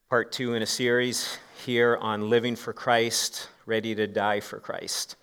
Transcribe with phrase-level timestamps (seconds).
[0.10, 5.16] Part two in a series here on living for Christ, ready to die for Christ.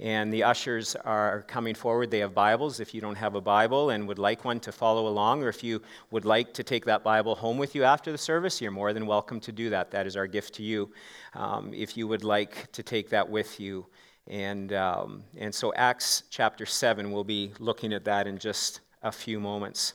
[0.00, 2.12] And the ushers are coming forward.
[2.12, 2.78] They have Bibles.
[2.78, 5.64] If you don't have a Bible and would like one to follow along, or if
[5.64, 8.92] you would like to take that Bible home with you after the service, you're more
[8.92, 9.90] than welcome to do that.
[9.90, 10.92] That is our gift to you.
[11.34, 13.86] Um, if you would like to take that with you.
[14.28, 19.10] And, um, and so, Acts chapter 7, we'll be looking at that in just a
[19.10, 19.94] few moments.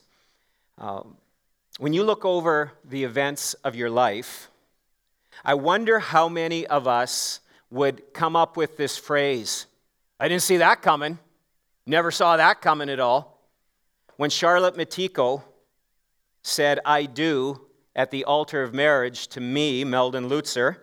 [0.79, 1.15] Um,
[1.77, 4.49] when you look over the events of your life,
[5.45, 7.39] I wonder how many of us
[7.69, 9.67] would come up with this phrase
[10.19, 11.19] I didn't see that coming.
[11.85, 13.41] Never saw that coming at all.
[14.17, 15.43] When Charlotte Matiko
[16.43, 17.61] said, I do,
[17.95, 20.77] at the altar of marriage to me, Meldon Lutzer,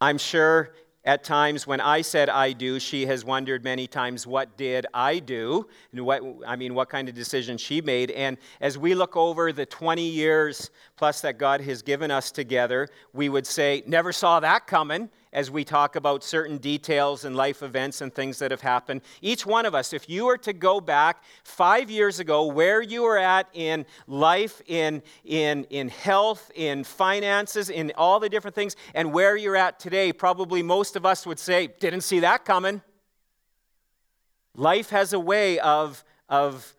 [0.00, 0.74] I'm sure
[1.04, 5.18] at times when I said I do, she has wondered many times, what did I
[5.18, 5.68] do?
[5.92, 8.10] And what, I mean, what kind of decision she made.
[8.12, 12.88] And as we look over the 20 years plus that God has given us together,
[13.12, 17.62] we would say, never saw that coming as we talk about certain details and life
[17.62, 19.02] events and things that have happened.
[19.20, 23.02] Each one of us, if you were to go back five years ago, where you
[23.02, 28.76] were at in life, in, in, in health, in finances, in all the different things,
[28.94, 32.80] and where you're at today, probably most of us would say, didn't see that coming.
[34.54, 36.73] Life has a way of, of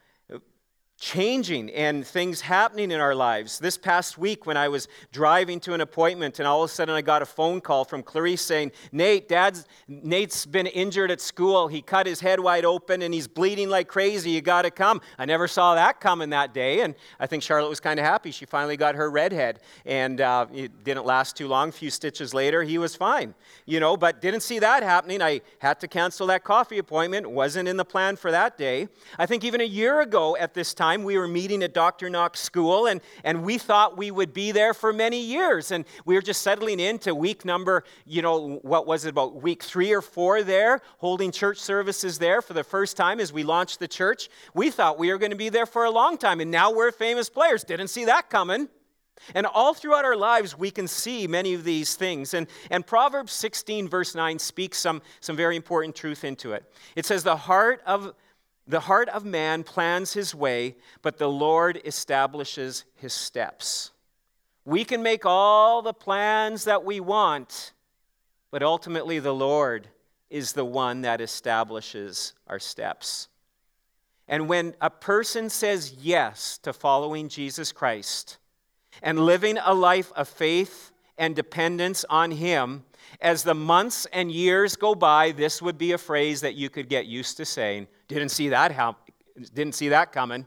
[0.98, 3.60] changing and things happening in our lives.
[3.60, 6.96] This past week, when I was driving to an appointment, and all of a sudden
[6.96, 11.68] I got a phone call from Clarice saying, Nate, Dad's Nate's been injured at school.
[11.68, 14.32] He cut his head wide open and he's bleeding like crazy.
[14.32, 15.02] You got to come.
[15.18, 18.32] I never saw that coming that day, and I think Charlotte was kind of happy.
[18.32, 21.70] She finally got her redhead, and uh, it didn't last too long.
[21.70, 23.36] A few stitches later, he was fine,
[23.66, 23.98] you know.
[23.98, 25.22] But didn't see that happening.
[25.22, 27.30] I had to cancel that coffee appointment.
[27.30, 28.88] wasn't in the plan for that day.
[29.20, 32.12] I think even a year ago at this time time, we were meeting at Dr.
[32.12, 35.72] Knox School, and, and we thought we would be there for many years.
[35.72, 39.64] And we were just settling into week number, you know, what was it, about week
[39.64, 43.80] three or four there, holding church services there for the first time as we launched
[43.80, 44.30] the church.
[44.54, 46.92] We thought we were going to be there for a long time, and now we're
[46.92, 47.64] famous players.
[47.64, 48.70] Didn't see that coming.
[49.34, 52.36] And all throughout our lives, we can see many of these things.
[52.36, 56.64] And, and Proverbs 16, verse 9, speaks some, some very important truth into it.
[56.96, 58.14] It says, The heart of
[58.68, 63.92] the heart of man plans his way, but the Lord establishes his steps.
[64.66, 67.74] We can make all the plans that we want,
[68.50, 69.88] but ultimately the Lord
[70.32, 73.28] is the one that establishes our steps.
[74.28, 78.38] And when a person says yes to following Jesus Christ
[79.04, 82.84] and living a life of faith and dependence on Him,
[83.26, 86.88] as the months and years go by, this would be a phrase that you could
[86.88, 87.88] get used to saying.
[88.08, 88.98] Didn't see that how,
[89.56, 90.46] didn't see that coming.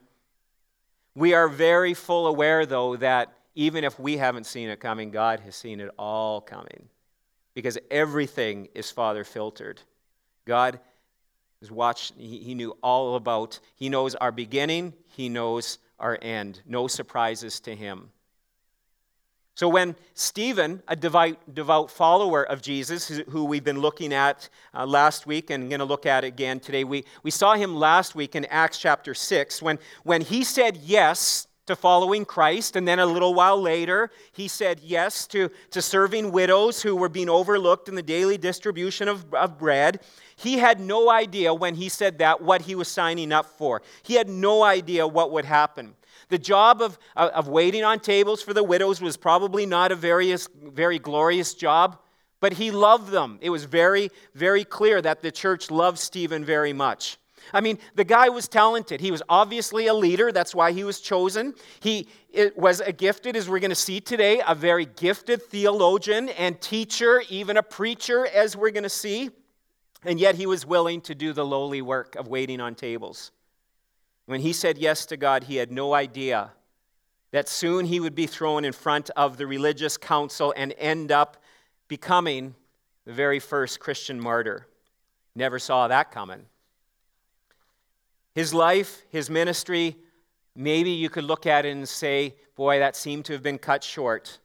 [1.16, 5.40] We are very full aware though that even if we haven't seen it coming, God
[5.40, 6.88] has seen it all coming.
[7.52, 9.82] Because everything is Father filtered.
[10.44, 10.78] God
[11.60, 16.62] has watched, he, he knew all about, He knows our beginning, He knows our end.
[16.64, 18.10] No surprises to Him.
[19.58, 25.26] So, when Stephen, a devout, follower of Jesus, who we've been looking at uh, last
[25.26, 28.44] week and going to look at again today, we, we saw him last week in
[28.44, 33.34] Acts chapter 6 when, when he said yes to following Christ, and then a little
[33.34, 38.02] while later, he said yes to, to serving widows who were being overlooked in the
[38.02, 39.98] daily distribution of, of bread.
[40.36, 43.82] He had no idea when he said that what he was signing up for.
[44.04, 45.96] He had no idea what would happen.
[46.28, 49.96] The job of, uh, of waiting on tables for the widows was probably not a
[49.96, 51.98] very, very glorious job,
[52.40, 53.38] but he loved them.
[53.40, 57.18] It was very, very clear that the church loved Stephen very much.
[57.52, 59.00] I mean, the guy was talented.
[59.00, 60.32] He was obviously a leader.
[60.32, 61.54] That's why he was chosen.
[61.80, 62.08] He
[62.56, 67.22] was a gifted, as we're going to see today, a very gifted theologian and teacher,
[67.30, 69.30] even a preacher, as we're going to see.
[70.04, 73.32] And yet he was willing to do the lowly work of waiting on tables.
[74.28, 76.50] When he said yes to God, he had no idea
[77.30, 81.38] that soon he would be thrown in front of the religious council and end up
[81.88, 82.54] becoming
[83.06, 84.66] the very first Christian martyr.
[85.34, 86.44] Never saw that coming.
[88.34, 89.96] His life, his ministry,
[90.54, 93.82] maybe you could look at it and say, boy, that seemed to have been cut
[93.82, 94.40] short.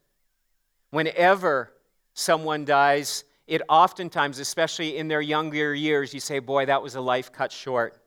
[0.91, 1.73] Whenever
[2.13, 7.01] someone dies, it oftentimes, especially in their younger years, you say, boy, that was a
[7.01, 7.99] life cut short.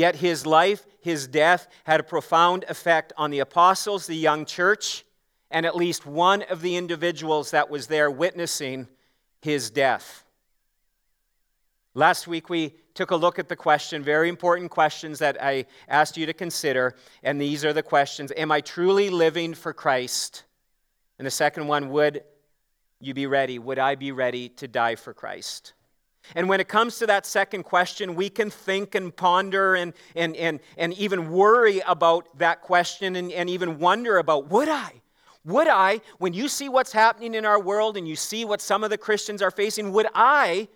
[0.00, 5.04] Yet his life, his death, had a profound effect on the apostles, the young church,
[5.50, 8.88] and at least one of the individuals that was there witnessing
[9.42, 10.24] his death.
[11.92, 16.16] Last week, we took a look at the question, very important questions that I asked
[16.16, 16.94] you to consider.
[17.22, 20.44] And these are the questions Am I truly living for Christ?
[21.18, 22.24] And the second one, Would
[23.00, 23.58] you be ready?
[23.58, 25.74] Would I be ready to die for Christ?
[26.34, 30.36] And when it comes to that second question, we can think and ponder and, and,
[30.36, 34.92] and, and even worry about that question and, and even wonder about would I?
[35.44, 38.84] Would I, when you see what's happening in our world and you see what some
[38.84, 40.68] of the Christians are facing, would I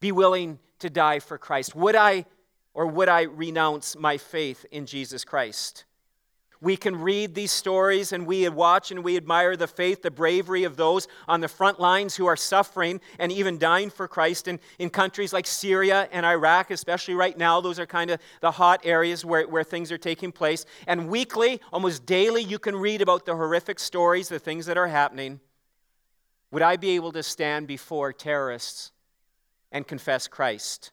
[0.00, 1.74] be willing to die for Christ?
[1.74, 2.24] Would I
[2.72, 5.84] or would I renounce my faith in Jesus Christ?
[6.60, 10.64] We can read these stories and we watch and we admire the faith, the bravery
[10.64, 14.58] of those on the front lines who are suffering and even dying for Christ in,
[14.80, 17.60] in countries like Syria and Iraq, especially right now.
[17.60, 20.66] Those are kind of the hot areas where, where things are taking place.
[20.88, 24.88] And weekly, almost daily, you can read about the horrific stories, the things that are
[24.88, 25.38] happening.
[26.50, 28.90] Would I be able to stand before terrorists
[29.70, 30.90] and confess Christ?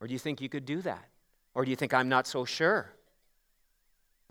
[0.00, 1.08] Or do you think you could do that?
[1.54, 2.93] Or do you think I'm not so sure?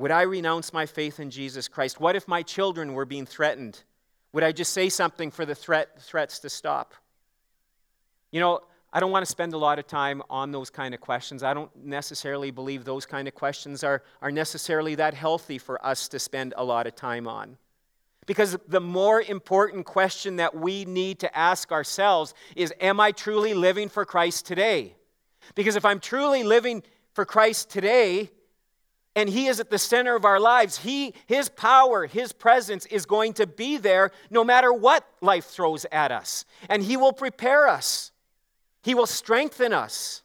[0.04, 2.02] Would I renounce my faith in Jesus Christ?
[2.02, 3.84] What if my children were being threatened?
[4.34, 6.94] Would I just say something for the threat, threats to stop?
[8.30, 8.60] You know,
[8.92, 11.42] I don't want to spend a lot of time on those kind of questions.
[11.42, 16.10] I don't necessarily believe those kind of questions are, are necessarily that healthy for us
[16.10, 17.56] to spend a lot of time on.
[18.26, 23.54] Because the more important question that we need to ask ourselves is Am I truly
[23.54, 24.96] living for Christ today?
[25.56, 26.84] Because if I'm truly living
[27.14, 28.32] for Christ today,
[29.15, 30.77] and he is at the center of our lives.
[30.77, 35.86] He his power his presence is going to be there no matter what life throws
[35.92, 36.45] at us.
[36.69, 38.12] And he will prepare us.
[38.81, 40.21] He will strengthen us.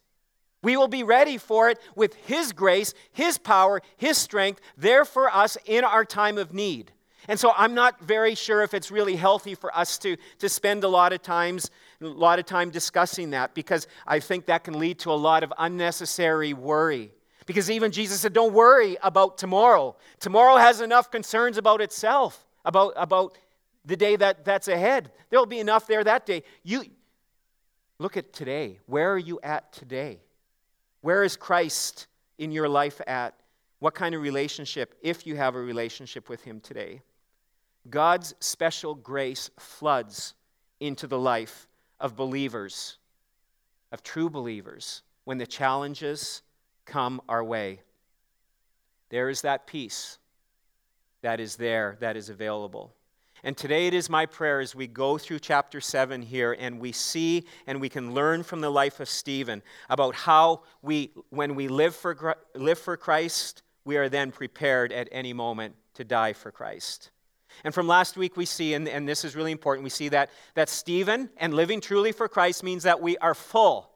[0.61, 5.33] We will be ready for it with his grace his power his strength there for
[5.33, 6.91] us in our time of need.
[7.27, 10.83] And so i'm not very sure if it's really healthy for us to, to spend
[10.83, 11.69] a lot of times
[12.01, 15.43] a lot of time discussing that because i think that can lead to a lot
[15.43, 17.11] of unnecessary worry
[17.49, 19.95] because even Jesus said, Don't worry about tomorrow.
[20.19, 23.39] Tomorrow has enough concerns about itself, about, about
[23.83, 25.11] the day that, that's ahead.
[25.31, 26.43] There'll be enough there that day.
[26.61, 26.83] You
[27.97, 28.77] look at today.
[28.85, 30.19] Where are you at today?
[31.01, 32.05] Where is Christ
[32.37, 33.33] in your life at?
[33.79, 37.01] What kind of relationship, if you have a relationship with Him today?
[37.89, 40.35] God's special grace floods
[40.79, 41.67] into the life
[41.99, 42.99] of believers,
[43.91, 46.43] of true believers, when the challenges
[46.89, 47.79] come our way.
[49.09, 50.17] There is that peace
[51.21, 52.93] that is there, that is available.
[53.43, 56.91] And today it is my prayer as we go through chapter 7 here and we
[56.91, 61.69] see and we can learn from the life of Stephen about how we, when we
[61.69, 66.51] live for, live for Christ, we are then prepared at any moment to die for
[66.51, 67.11] Christ.
[67.63, 70.29] And from last week, we see, and, and this is really important, we see that,
[70.55, 73.89] that Stephen and living truly for Christ means that we are full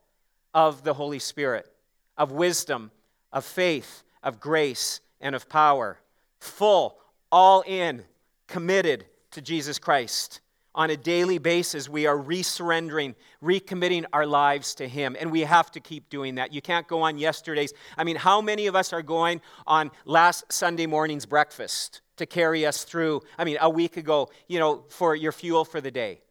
[0.54, 1.73] of the Holy Spirit
[2.18, 2.92] of wisdom,
[3.31, 6.00] of faith, of grace, and of power.
[6.39, 6.98] Full,
[7.31, 8.04] all in,
[8.48, 10.42] committed to Jesus Christ.
[10.75, 13.13] On a daily basis, we are resurrendering,
[13.44, 15.15] recommitting our lives to Him.
[15.19, 16.51] And we have to keep doing that.
[16.51, 17.74] You can't go on yesterday's.
[17.96, 22.65] I mean, how many of us are going on last Sunday morning's breakfast to carry
[22.65, 23.22] us through?
[23.38, 26.22] I mean, a week ago, you know, for your fuel for the day?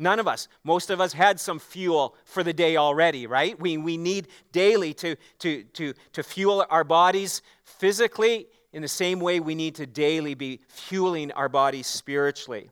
[0.00, 0.48] None of us.
[0.64, 3.60] Most of us had some fuel for the day already, right?
[3.60, 9.20] We, we need daily to, to, to, to fuel our bodies physically in the same
[9.20, 12.70] way we need to daily be fueling our bodies spiritually.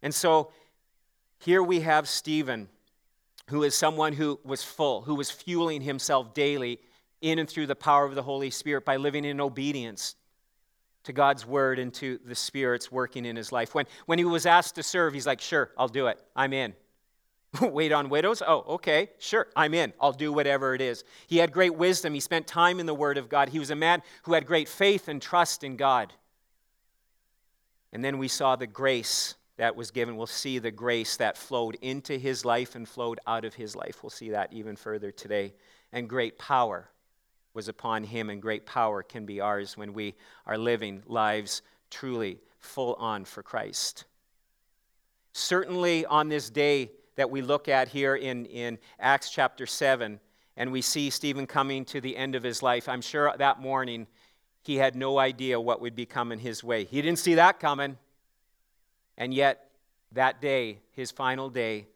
[0.00, 0.52] And so
[1.38, 2.70] here we have Stephen,
[3.50, 6.80] who is someone who was full, who was fueling himself daily
[7.20, 10.16] in and through the power of the Holy Spirit by living in obedience
[11.04, 13.74] to God's word and to the Spirit's working in his life.
[13.74, 16.20] When, when he was asked to serve, he's like, Sure, I'll do it.
[16.34, 16.74] I'm in.
[17.60, 18.42] Wait on widows?
[18.46, 19.92] Oh, okay, sure, I'm in.
[20.00, 21.04] I'll do whatever it is.
[21.26, 22.14] He had great wisdom.
[22.14, 23.48] He spent time in the Word of God.
[23.48, 26.12] He was a man who had great faith and trust in God.
[27.92, 30.16] And then we saw the grace that was given.
[30.16, 34.02] We'll see the grace that flowed into his life and flowed out of his life.
[34.02, 35.54] We'll see that even further today.
[35.92, 36.90] And great power
[37.54, 40.14] was upon him, and great power can be ours when we
[40.46, 44.04] are living lives truly full on for Christ.
[45.32, 50.20] Certainly, on this day that we look at here in, in Acts chapter 7,
[50.56, 54.06] and we see Stephen coming to the end of his life, I'm sure that morning
[54.62, 56.84] he had no idea what would be coming his way.
[56.84, 57.98] He didn't see that coming.
[59.16, 59.70] And yet,
[60.12, 61.86] that day, his final day,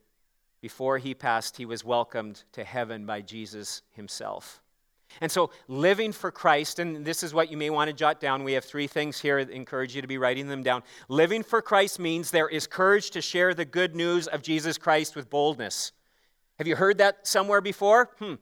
[0.60, 4.60] before he passed, he was welcomed to heaven by Jesus himself.
[5.20, 8.44] And so, living for Christ, and this is what you may want to jot down.
[8.44, 9.38] We have three things here.
[9.38, 10.82] I encourage you to be writing them down.
[11.08, 15.16] Living for Christ means there is courage to share the good news of Jesus Christ
[15.16, 15.92] with boldness.
[16.58, 18.10] Have you heard that somewhere before?
[18.18, 18.34] Hmm.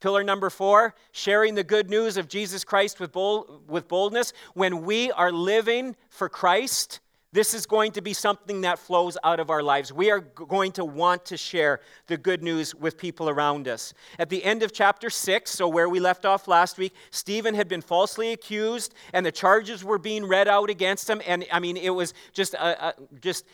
[0.00, 4.32] Pillar number four, sharing the good news of Jesus Christ with, bold, with boldness.
[4.54, 7.00] When we are living for Christ,
[7.32, 9.92] this is going to be something that flows out of our lives.
[9.92, 13.92] We are going to want to share the good news with people around us.
[14.18, 17.68] At the end of chapter 6, so where we left off last week, Stephen had
[17.68, 21.20] been falsely accused and the charges were being read out against him.
[21.26, 23.44] And I mean, it was just a, a just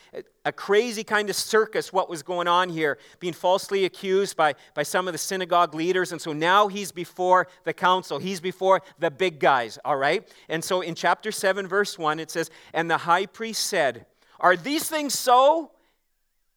[0.44, 4.82] a crazy kind of circus what was going on here, being falsely accused by, by
[4.82, 6.12] some of the synagogue leaders.
[6.12, 10.26] And so now he's before the council, he's before the big guys, all right?
[10.48, 14.06] And so in chapter 7, verse 1, it says, And the high priest said,
[14.40, 15.72] Are these things so?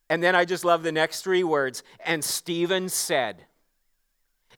[0.10, 1.84] And then I just love the next three words.
[2.06, 3.46] And Stephen said.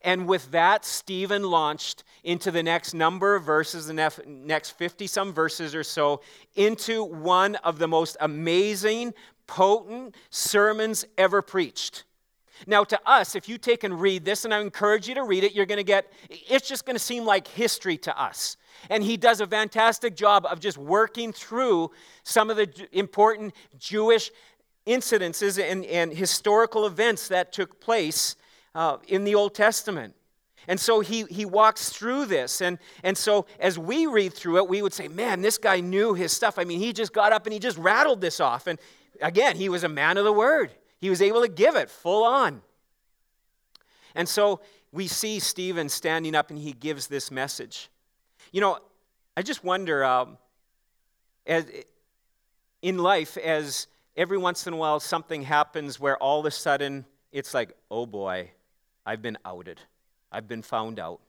[0.01, 5.33] And with that, Stephen launched into the next number of verses, the next 50 some
[5.33, 6.21] verses or so,
[6.55, 9.13] into one of the most amazing,
[9.45, 12.05] potent sermons ever preached.
[12.65, 15.43] Now, to us, if you take and read this, and I encourage you to read
[15.43, 18.57] it, you're going to get, it's just going to seem like history to us.
[18.89, 21.91] And he does a fantastic job of just working through
[22.23, 24.31] some of the important Jewish
[24.87, 28.35] incidences and, and historical events that took place
[28.75, 30.15] uh, in the Old Testament.
[30.67, 32.61] And so he, he walks through this.
[32.61, 36.13] And, and so as we read through it, we would say, man, this guy knew
[36.13, 36.59] his stuff.
[36.59, 38.67] I mean, he just got up and he just rattled this off.
[38.67, 38.77] And
[39.21, 42.23] again, he was a man of the word, he was able to give it full
[42.23, 42.61] on.
[44.15, 44.61] And so
[44.91, 47.89] we see Stephen standing up and he gives this message.
[48.51, 48.79] You know,
[49.37, 50.37] I just wonder um,
[51.45, 51.65] as,
[52.81, 53.87] in life, as
[54.17, 58.05] every once in a while something happens where all of a sudden it's like, oh
[58.05, 58.51] boy,
[59.05, 59.81] I've been outed,
[60.31, 61.21] I've been found out.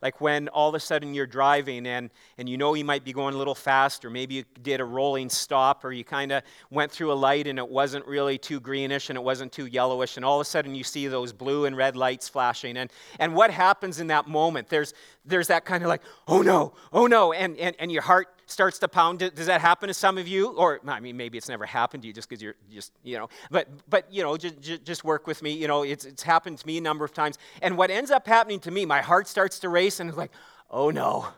[0.00, 3.12] Like when all of a sudden you're driving and, and you know you might be
[3.12, 6.42] going a little fast, or maybe you did a rolling stop, or you kind of
[6.70, 10.16] went through a light and it wasn't really too greenish and it wasn't too yellowish,
[10.16, 12.76] and all of a sudden you see those blue and red lights flashing.
[12.76, 14.68] And, and what happens in that moment?
[14.68, 18.28] There's, there's that kind of like, oh no, oh no, and, and, and your heart
[18.50, 19.18] starts to pound.
[19.18, 20.48] Does that happen to some of you?
[20.48, 23.28] Or, I mean, maybe it's never happened to you just because you're just, you know,
[23.50, 25.52] but, but you know, just, just work with me.
[25.52, 27.38] You know, it's, it's happened to me a number of times.
[27.62, 30.32] And what ends up happening to me, my heart starts to race and it's like,
[30.70, 31.28] oh no,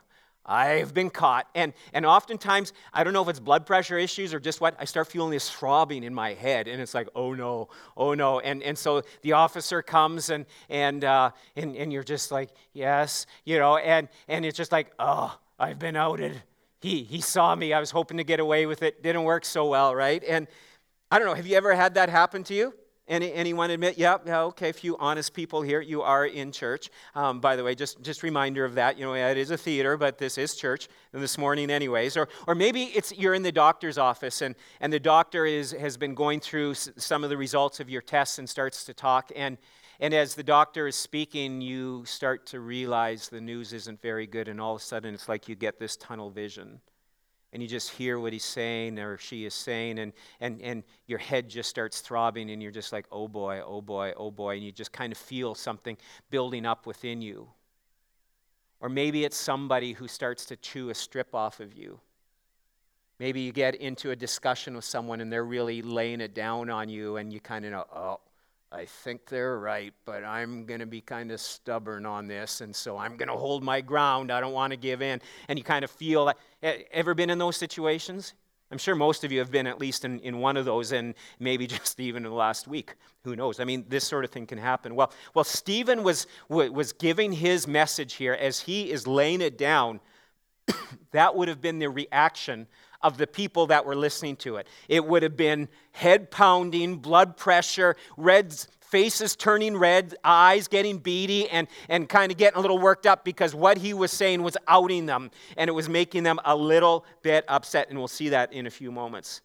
[0.45, 1.47] I've been caught.
[1.55, 4.85] And, and oftentimes, I don't know if it's blood pressure issues or just what, I
[4.85, 6.67] start feeling this throbbing in my head.
[6.69, 8.41] And it's like, oh no, oh no.
[8.41, 13.27] And, and so the officer comes and, and, uh, and, and you're just like, yes,
[13.45, 16.43] you know, and, and it's just like, oh, I've been outed
[16.81, 17.73] he, he saw me.
[17.73, 19.03] I was hoping to get away with it.
[19.03, 20.23] Didn't work so well, right?
[20.25, 20.47] And
[21.11, 22.75] I don't know, have you ever had that happen to you?
[23.09, 25.81] Any, anyone admit, yeah, yeah, okay, a few honest people here.
[25.81, 26.91] You are in church.
[27.17, 28.97] Um, by the way, just, just reminder of that.
[28.97, 32.17] You know, it is a theater, but this is church and this morning anyways.
[32.17, 35.97] Or, or maybe it's you're in the doctor's office and, and the doctor is, has
[35.97, 39.33] been going through some of the results of your tests and starts to talk.
[39.35, 39.59] And,
[40.01, 44.49] and as the doctor is speaking, you start to realize the news isn't very good,
[44.49, 46.81] and all of a sudden it's like you get this tunnel vision.
[47.53, 51.19] And you just hear what he's saying or she is saying, and, and, and your
[51.19, 54.65] head just starts throbbing, and you're just like, oh boy, oh boy, oh boy, and
[54.65, 55.99] you just kind of feel something
[56.31, 57.49] building up within you.
[58.81, 62.01] Or maybe it's somebody who starts to chew a strip off of you.
[63.19, 66.89] Maybe you get into a discussion with someone and they're really laying it down on
[66.89, 68.17] you, and you kind of know, oh, uh,
[68.73, 72.75] I think they're right, but I'm going to be kind of stubborn on this, and
[72.75, 74.31] so I'm going to hold my ground.
[74.31, 75.21] I don't want to give in.
[75.49, 76.39] And you kind of feel that.
[76.93, 78.35] Ever been in those situations?
[78.71, 81.15] I'm sure most of you have been at least in, in one of those, and
[81.41, 82.95] maybe just even in the last week.
[83.25, 83.59] Who knows?
[83.59, 84.95] I mean, this sort of thing can happen.
[84.95, 89.99] Well, well Stephen was, was giving his message here as he is laying it down.
[91.11, 92.69] that would have been the reaction
[93.03, 94.67] of the people that were listening to it.
[94.89, 98.55] It would have been head pounding, blood pressure, red
[98.91, 103.25] faces turning red, eyes getting beady, and, and kind of getting a little worked up
[103.25, 107.05] because what he was saying was outing them and it was making them a little
[107.23, 107.89] bit upset.
[107.89, 109.43] And we'll see that in a few moments.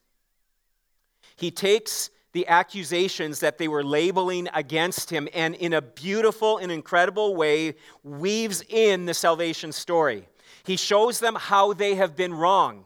[1.36, 6.72] He takes the accusations that they were labeling against him and in a beautiful and
[6.72, 10.28] incredible way weaves in the salvation story.
[10.66, 12.86] He shows them how they have been wrong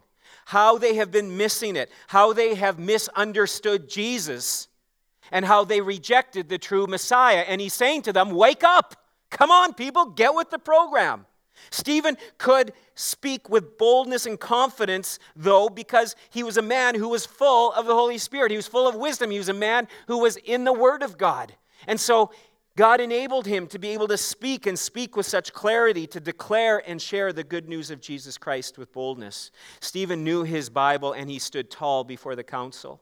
[0.49, 4.67] how they have been missing it, how they have misunderstood Jesus,
[5.31, 7.45] and how they rejected the true Messiah.
[7.47, 8.95] And he's saying to them, Wake up!
[9.29, 11.27] Come on, people, get with the program.
[11.69, 17.27] Stephen could speak with boldness and confidence, though, because he was a man who was
[17.27, 18.49] full of the Holy Spirit.
[18.49, 19.29] He was full of wisdom.
[19.29, 21.53] He was a man who was in the Word of God.
[21.85, 22.31] And so
[22.79, 26.81] God enabled him to be able to speak and speak with such clarity, to declare
[26.89, 29.51] and share the good news of Jesus Christ with boldness.
[29.81, 33.01] Stephen knew his Bible and he stood tall before the council.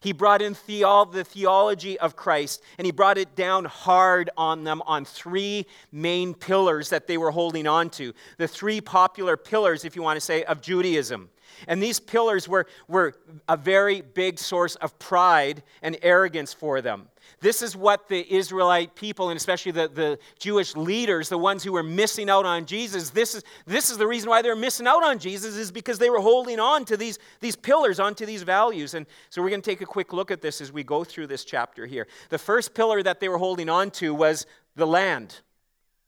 [0.00, 4.80] He brought in the theology of Christ and he brought it down hard on them
[4.86, 8.14] on three main pillars that they were holding on to.
[8.38, 11.28] The three popular pillars, if you want to say, of Judaism.
[11.68, 13.14] And these pillars were, were
[13.48, 17.08] a very big source of pride and arrogance for them.
[17.40, 21.72] This is what the Israelite people, and especially the, the Jewish leaders, the ones who
[21.72, 25.02] were missing out on Jesus, this is, this is the reason why they're missing out
[25.02, 28.94] on Jesus, is because they were holding on to these, these pillars, onto these values.
[28.94, 31.28] And so we're going to take a quick look at this as we go through
[31.28, 32.06] this chapter here.
[32.28, 35.40] The first pillar that they were holding on to was the land.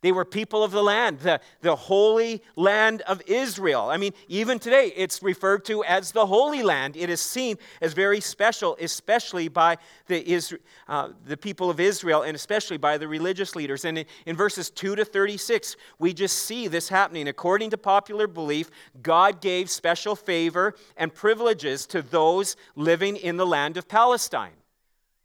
[0.04, 3.88] They were people of the land, the, the holy land of Israel.
[3.88, 6.94] I mean, even today, it's referred to as the Holy Land.
[6.94, 10.58] It is seen as very special, especially by the,
[10.88, 13.86] uh, the people of Israel and especially by the religious leaders.
[13.86, 17.26] And in, in verses 2 to 36, we just see this happening.
[17.26, 18.70] According to popular belief,
[19.00, 24.58] God gave special favor and privileges to those living in the land of Palestine.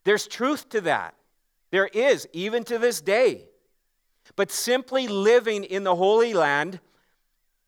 [0.05, 1.15] There's truth to that.
[1.69, 3.48] There is, even to this day.
[4.35, 6.79] But simply living in the Holy Land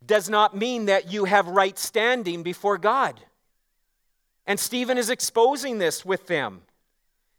[0.06, 3.20] does not mean that you have right standing before God.
[4.48, 6.62] And Stephen is exposing this with them.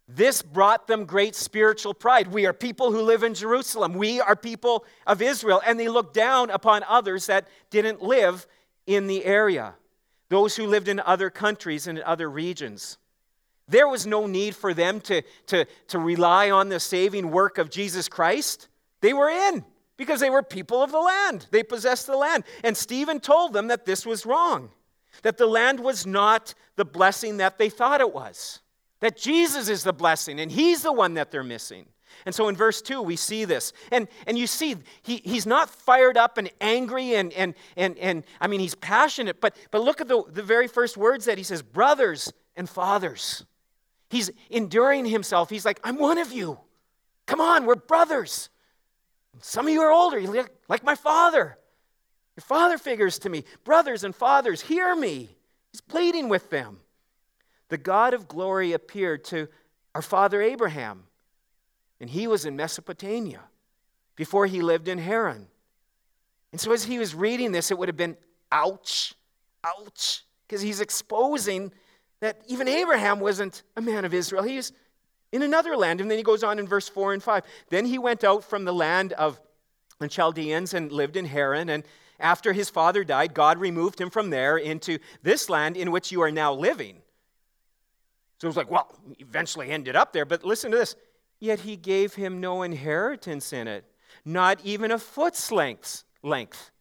[0.08, 2.28] This brought them great spiritual pride.
[2.28, 3.94] We are people who live in Jerusalem.
[3.94, 5.62] We are people of Israel.
[5.66, 8.46] And they looked down upon others that didn't live
[8.86, 9.74] in the area,
[10.28, 12.98] those who lived in other countries and in other regions.
[13.68, 17.70] There was no need for them to, to, to rely on the saving work of
[17.70, 18.68] Jesus Christ.
[19.02, 19.64] They were in
[19.98, 21.46] because they were people of the land.
[21.50, 22.44] They possessed the land.
[22.64, 24.70] And Stephen told them that this was wrong,
[25.22, 28.60] that the land was not the blessing that they thought it was,
[29.00, 31.86] that Jesus is the blessing and he's the one that they're missing.
[32.24, 33.72] And so in verse 2, we see this.
[33.90, 38.24] And, and you see, he, he's not fired up and angry, and, and, and, and
[38.40, 41.44] I mean, he's passionate, but, but look at the, the very first words that he
[41.44, 43.44] says brothers and fathers.
[44.10, 45.48] He's enduring himself.
[45.48, 46.58] He's like, I'm one of you.
[47.26, 48.50] Come on, we're brothers.
[49.40, 51.58] Some of you are older, you look like my father.
[52.36, 53.44] Your father figures to me.
[53.64, 55.36] Brothers and fathers, hear me.
[55.70, 56.80] He's pleading with them.
[57.68, 59.48] The God of glory appeared to
[59.94, 61.04] our father Abraham,
[62.00, 63.40] and he was in Mesopotamia
[64.16, 65.46] before he lived in Haran.
[66.50, 68.16] And so, as he was reading this, it would have been
[68.50, 69.14] ouch,
[69.64, 71.72] ouch, because he's exposing
[72.20, 74.42] that even Abraham wasn't a man of Israel.
[74.42, 74.72] He was
[75.32, 76.00] in another land.
[76.00, 77.42] And then he goes on in verse 4 and 5.
[77.70, 79.40] Then he went out from the land of
[79.98, 81.68] the Chaldeans and lived in Haran.
[81.68, 81.84] And
[82.20, 86.20] after his father died, God removed him from there into this land in which you
[86.22, 86.96] are now living.
[88.38, 90.24] So it was like, well, eventually ended up there.
[90.24, 90.96] But listen to this.
[91.38, 93.84] Yet he gave him no inheritance in it,
[94.24, 96.02] not even a foot's length.
[96.22, 96.71] length.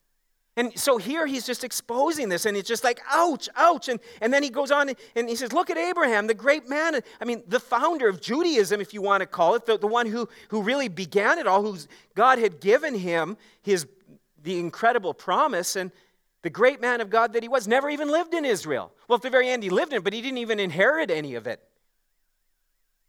[0.58, 3.88] And so here he's just exposing this, and it's just like, ouch, ouch.
[3.88, 7.00] And, and then he goes on and he says, Look at Abraham, the great man.
[7.22, 10.08] I mean, the founder of Judaism, if you want to call it, the, the one
[10.08, 11.78] who, who really began it all, who
[12.16, 13.88] God had given him his,
[14.44, 15.90] the incredible promise, and
[16.42, 18.92] the great man of God that he was, never even lived in Israel.
[19.08, 21.36] Well, at the very end, he lived in it, but he didn't even inherit any
[21.36, 21.62] of it.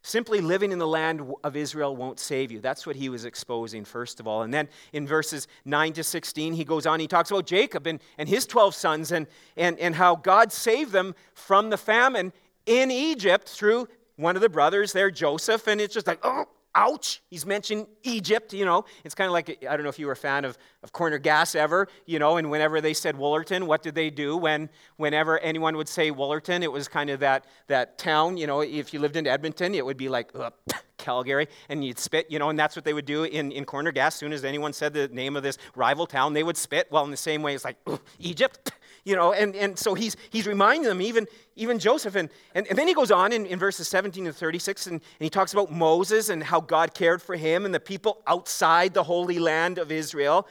[0.04, 2.60] Simply living in the land of Israel won't save you.
[2.60, 4.42] That's what he was exposing, first of all.
[4.42, 8.00] And then in verses 9 to 16, he goes on, he talks about Jacob and,
[8.18, 12.32] and his 12 sons and, and, and how God saved them from the famine
[12.66, 15.68] in Egypt through one of the brothers there, Joseph.
[15.68, 18.84] And it's just like, oh, ouch, he's mentioned Egypt, you know.
[19.04, 21.18] It's kind of like, I don't know if you were a fan of, of Corner
[21.18, 24.36] Gas ever, you know, and whenever they said Wullerton, what did they do?
[24.36, 28.60] When, whenever anyone would say Wullerton, it was kind of that, that town, you know,
[28.60, 30.32] if you lived in Edmonton, it would be like,
[31.02, 33.90] Calgary, and you'd spit, you know, and that's what they would do in, in Corner
[33.90, 34.14] Gas.
[34.14, 36.86] As soon as anyone said the name of this rival town, they would spit.
[36.90, 37.76] Well, in the same way, it's like,
[38.20, 38.70] Egypt,
[39.04, 42.14] you know, and, and so he's, he's reminding them, even, even Joseph.
[42.14, 45.02] And, and, and then he goes on in, in verses 17 to 36, and, and
[45.18, 49.02] he talks about Moses and how God cared for him and the people outside the
[49.02, 50.46] holy land of Israel.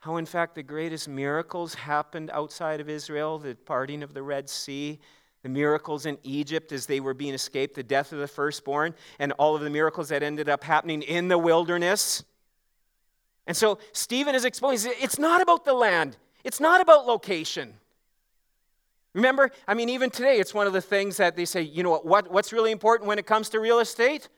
[0.00, 4.48] How, in fact, the greatest miracles happened outside of Israel the parting of the Red
[4.48, 4.98] Sea,
[5.42, 9.32] the miracles in Egypt as they were being escaped, the death of the firstborn, and
[9.32, 12.24] all of the miracles that ended up happening in the wilderness.
[13.46, 17.74] And so Stephen is explaining it's not about the land, it's not about location.
[19.14, 21.98] Remember, I mean, even today, it's one of the things that they say, you know
[21.98, 24.28] what, what's really important when it comes to real estate?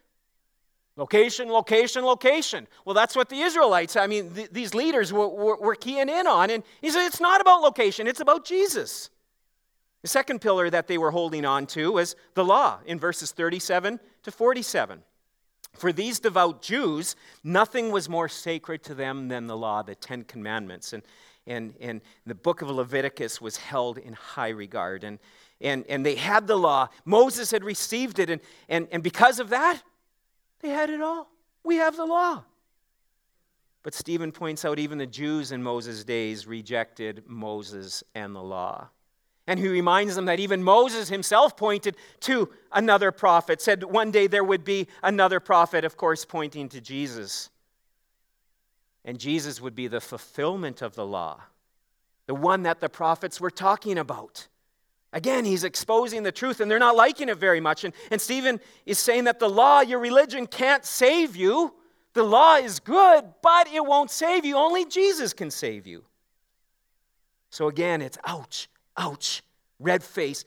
[0.96, 2.66] Location, location, location.
[2.84, 6.26] Well, that's what the Israelites, I mean, th- these leaders were, were, were keying in
[6.26, 6.50] on.
[6.50, 9.10] And he said, it's not about location, it's about Jesus.
[10.02, 13.98] The second pillar that they were holding on to was the law in verses 37
[14.24, 15.02] to 47.
[15.72, 20.22] For these devout Jews, nothing was more sacred to them than the law, the Ten
[20.22, 20.92] Commandments.
[20.92, 21.02] And,
[21.46, 25.04] and, and the book of Leviticus was held in high regard.
[25.04, 25.18] And,
[25.60, 26.88] and, and they had the law.
[27.04, 28.30] Moses had received it.
[28.30, 29.82] And, and, and because of that,
[30.60, 31.30] they had it all.
[31.62, 32.44] We have the law.
[33.82, 38.88] But Stephen points out even the Jews in Moses' days rejected Moses and the law.
[39.46, 44.26] And he reminds them that even Moses himself pointed to another prophet, said one day
[44.26, 47.50] there would be another prophet, of course, pointing to Jesus.
[49.04, 51.42] And Jesus would be the fulfillment of the law,
[52.26, 54.48] the one that the prophets were talking about.
[55.12, 57.84] Again, he's exposing the truth, and they're not liking it very much.
[57.84, 61.74] And, and Stephen is saying that the law, your religion, can't save you.
[62.14, 64.56] The law is good, but it won't save you.
[64.56, 66.04] Only Jesus can save you.
[67.50, 69.42] So again, it's ouch ouch,
[69.78, 70.44] red face,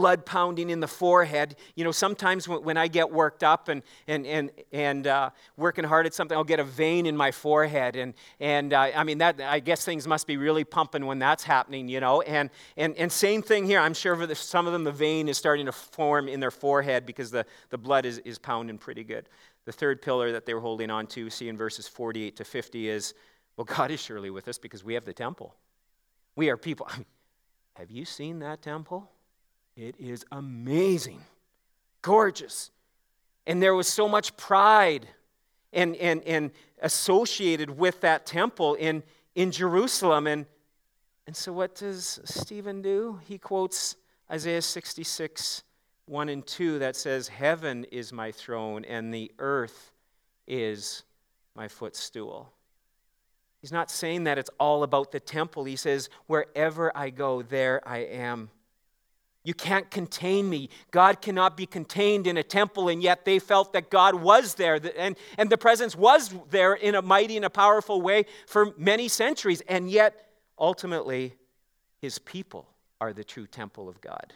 [0.00, 1.56] blood pounding in the forehead.
[1.74, 5.84] You know, sometimes when, when I get worked up and, and, and, and uh, working
[5.84, 7.96] hard at something, I'll get a vein in my forehead.
[7.96, 11.44] And, and uh, I mean, that, I guess things must be really pumping when that's
[11.44, 12.22] happening, you know.
[12.22, 13.78] And, and, and same thing here.
[13.78, 16.50] I'm sure for the, some of them, the vein is starting to form in their
[16.50, 19.28] forehead because the, the blood is, is pounding pretty good.
[19.66, 22.88] The third pillar that they were holding on to, see in verses 48 to 50,
[22.88, 23.12] is
[23.58, 25.54] well, God is surely with us because we have the temple.
[26.36, 26.86] We are people.
[26.90, 27.06] I mean,
[27.74, 29.10] have you seen that temple?
[29.80, 31.22] It is amazing,
[32.02, 32.70] gorgeous.
[33.46, 35.06] And there was so much pride
[35.72, 36.50] and, and, and
[36.82, 39.02] associated with that temple in,
[39.34, 40.26] in Jerusalem.
[40.26, 40.44] And,
[41.26, 43.20] and so, what does Stephen do?
[43.26, 43.96] He quotes
[44.30, 45.62] Isaiah 66,
[46.04, 49.92] 1 and 2, that says, Heaven is my throne, and the earth
[50.46, 51.04] is
[51.54, 52.52] my footstool.
[53.62, 55.64] He's not saying that it's all about the temple.
[55.64, 58.50] He says, Wherever I go, there I am.
[59.42, 60.68] You can't contain me.
[60.90, 64.78] God cannot be contained in a temple, and yet they felt that God was there,
[64.98, 69.08] and, and the presence was there in a mighty and a powerful way for many
[69.08, 69.62] centuries.
[69.62, 71.34] And yet, ultimately,
[72.00, 72.68] his people
[73.00, 74.34] are the true temple of God.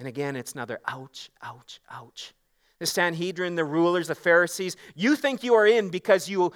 [0.00, 2.34] And again, it's another ouch, ouch, ouch
[2.78, 4.76] the Sanhedrin, the rulers, the Pharisees.
[4.94, 6.52] You think you are in because you,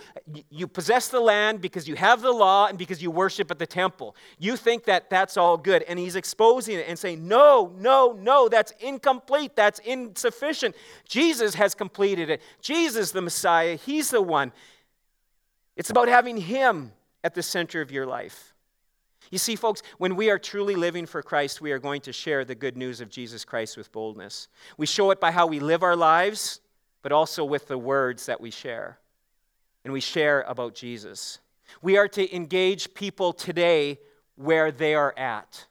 [0.51, 3.67] you possess the land, because you have the law, and because you worship at the
[3.67, 4.15] temple.
[4.39, 5.83] You think that that's all good.
[5.83, 9.57] And he's exposing it and saying, no, no, no, that's incomplete.
[9.57, 10.77] That's insufficient.
[11.09, 12.41] Jesus has completed it.
[12.61, 14.53] Jesus, the Messiah, he's the one.
[15.77, 16.93] It's about having him
[17.25, 18.52] at the center of your life.
[19.33, 22.45] You see, folks, when we are truly living for Christ, we are going to share
[22.45, 24.47] the good news of Jesus Christ with boldness.
[24.77, 26.61] We show it by how we live our lives,
[27.01, 28.99] but also with the words that we share.
[29.85, 31.39] And we share about Jesus.
[31.81, 33.99] We are to engage people today
[34.37, 35.65] where they are at.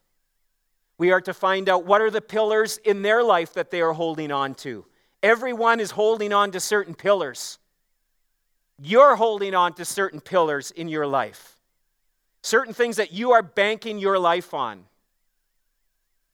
[0.97, 3.93] We are to find out what are the pillars in their life that they are
[3.93, 4.85] holding on to.
[5.21, 7.59] Everyone is holding on to certain pillars.
[8.81, 11.60] You're holding on to certain pillars in your life
[12.41, 14.85] certain things that you are banking your life on.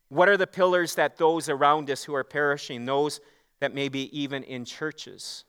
[0.10, 3.20] What are the pillars that those around us who are perishing, those
[3.60, 5.44] that maybe even in churches,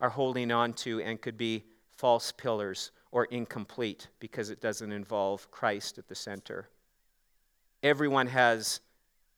[0.00, 1.64] are holding on to and could be
[1.96, 6.68] false pillars or incomplete because it doesn't involve Christ at the center?
[7.82, 8.80] Everyone has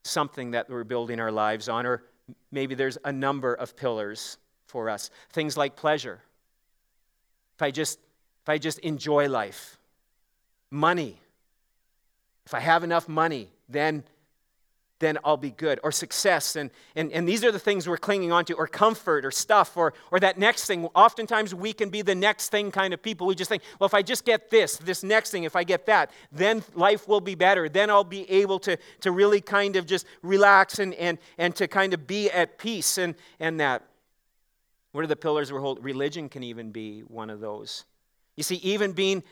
[0.03, 2.03] something that we're building our lives on, or
[2.51, 5.11] maybe there's a number of pillars for us.
[5.31, 6.21] Things like pleasure.
[7.55, 7.99] If I just,
[8.43, 9.79] if I just enjoy life,
[10.73, 11.21] money.
[12.47, 14.03] If I have enough money, then,
[14.99, 15.79] then I'll be good.
[15.85, 16.57] Or success.
[16.57, 19.77] And, and, and these are the things we're clinging on to, or comfort, or stuff,
[19.77, 20.87] or, or that next thing.
[20.95, 23.27] Oftentimes we can be the next thing kind of people.
[23.27, 25.87] We just think, well, if I just get this, this next thing, if I get
[25.87, 27.69] that, then life will be better.
[27.69, 31.69] Then I'll be able to, to really kind of just relax and, and, and to
[31.69, 33.83] kind of be at peace and, and that.
[34.93, 35.85] What are the pillars we're holding?
[35.85, 37.85] Religion can even be one of those.
[38.37, 39.23] You see, even being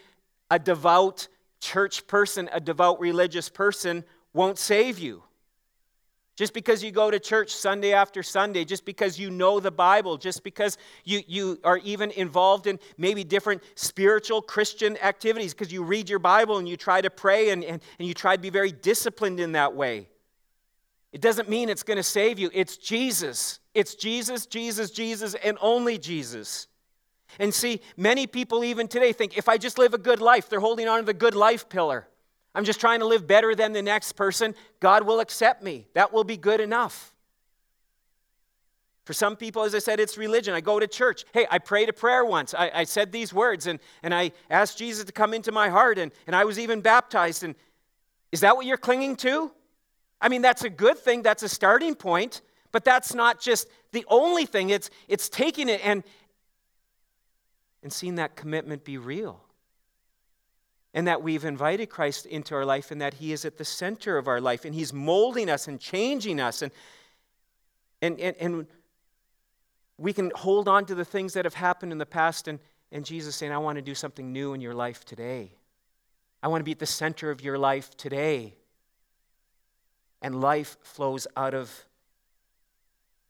[0.50, 1.28] a devout
[1.60, 5.22] church person, a devout religious person, won't save you.
[6.36, 10.16] Just because you go to church Sunday after Sunday, just because you know the Bible,
[10.16, 15.82] just because you, you are even involved in maybe different spiritual Christian activities, because you
[15.82, 18.48] read your Bible and you try to pray and, and, and you try to be
[18.48, 20.08] very disciplined in that way.
[21.12, 22.50] It doesn't mean it's going to save you.
[22.54, 23.58] It's Jesus.
[23.74, 26.68] It's Jesus, Jesus, Jesus, and only Jesus.
[27.38, 30.60] And see, many people even today think if I just live a good life, they're
[30.60, 32.06] holding on to the good life pillar.
[32.54, 34.54] I'm just trying to live better than the next person.
[34.80, 35.86] God will accept me.
[35.94, 37.12] That will be good enough.
[39.04, 40.54] For some people, as I said, it's religion.
[40.54, 41.24] I go to church.
[41.32, 42.54] Hey, I prayed a prayer once.
[42.54, 45.98] I, I said these words and, and I asked Jesus to come into my heart
[45.98, 47.42] and, and I was even baptized.
[47.42, 47.54] And
[48.30, 49.50] is that what you're clinging to?
[50.20, 51.22] I mean, that's a good thing.
[51.22, 52.42] That's a starting point.
[52.72, 54.70] But that's not just the only thing.
[54.70, 56.04] It's, it's taking it and,
[57.82, 59.42] and seeing that commitment be real.
[60.92, 64.18] And that we've invited Christ into our life and that He is at the center
[64.18, 66.62] of our life and He's molding us and changing us.
[66.62, 66.72] And,
[68.02, 68.66] and, and, and
[69.96, 72.58] we can hold on to the things that have happened in the past and,
[72.90, 75.52] and Jesus saying, I want to do something new in your life today.
[76.42, 78.54] I want to be at the center of your life today.
[80.22, 81.86] And life flows out of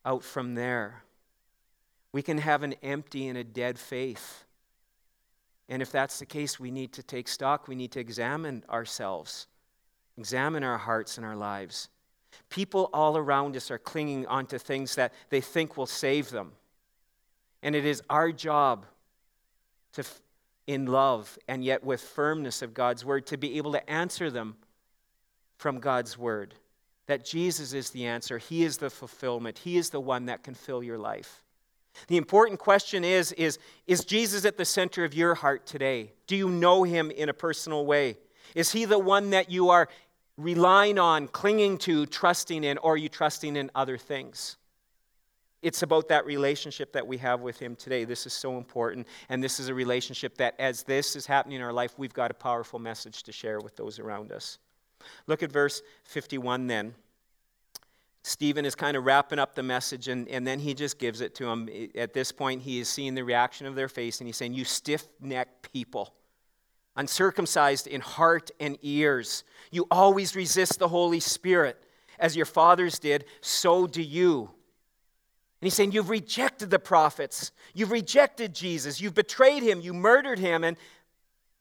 [0.04, 1.02] out from there.
[2.12, 4.44] We can have an empty and a dead faith.
[5.68, 7.68] And if that's the case, we need to take stock.
[7.68, 9.46] We need to examine ourselves,
[10.18, 11.88] examine our hearts and our lives.
[12.48, 16.52] People all around us are clinging onto things that they think will save them.
[17.62, 18.86] And it is our job
[19.92, 20.04] to,
[20.66, 24.56] in love and yet with firmness of God's word, to be able to answer them
[25.58, 26.54] from God's word.
[27.06, 30.54] That Jesus is the answer, He is the fulfillment, He is the one that can
[30.54, 31.42] fill your life.
[32.06, 36.12] The important question is, is Is Jesus at the center of your heart today?
[36.26, 38.18] Do you know Him in a personal way?
[38.54, 39.88] Is He the one that you are
[40.36, 44.56] relying on, clinging to, trusting in, or are you trusting in other things?
[45.62, 48.04] It's about that relationship that we have with Him today.
[48.04, 49.06] This is so important.
[49.28, 52.30] And this is a relationship that, as this is happening in our life, we've got
[52.30, 54.58] a powerful message to share with those around us.
[55.26, 56.94] Look at verse 51 then.
[58.22, 61.34] Stephen is kind of wrapping up the message, and, and then he just gives it
[61.36, 61.68] to them.
[61.94, 64.64] At this point, he is seeing the reaction of their face, and he's saying, You
[64.64, 66.12] stiff necked people,
[66.96, 71.82] uncircumcised in heart and ears, you always resist the Holy Spirit.
[72.18, 74.40] As your fathers did, so do you.
[74.40, 77.52] And he's saying, You've rejected the prophets.
[77.72, 79.00] You've rejected Jesus.
[79.00, 79.80] You've betrayed him.
[79.80, 80.62] You murdered him.
[80.62, 80.76] And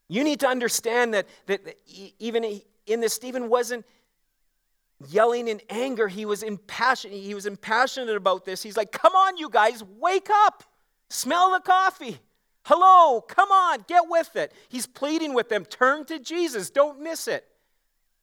[0.09, 3.85] you need to understand that, that even in this, Stephen wasn't
[5.07, 6.07] yelling in anger.
[6.07, 7.13] He was impassioned.
[7.13, 8.61] He was impassionate about this.
[8.61, 10.63] He's like, Come on, you guys, wake up.
[11.09, 12.19] Smell the coffee.
[12.63, 14.53] Hello, come on, get with it.
[14.67, 17.45] He's pleading with them, turn to Jesus, don't miss it.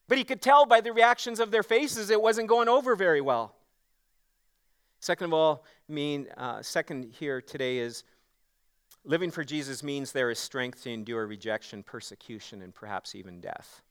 [0.07, 3.19] But he could tell by the reactions of their faces it wasn't going over very
[3.19, 3.55] well.
[4.99, 8.03] Second of all, mean uh, second here today is
[9.03, 13.81] living for Jesus means there is strength to endure rejection, persecution, and perhaps even death.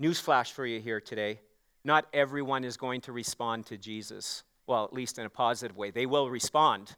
[0.00, 1.40] Newsflash for you here today.
[1.84, 4.44] Not everyone is going to respond to Jesus.
[4.66, 5.90] Well, at least in a positive way.
[5.90, 6.94] They will respond,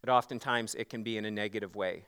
[0.00, 2.04] but oftentimes it can be in a negative way.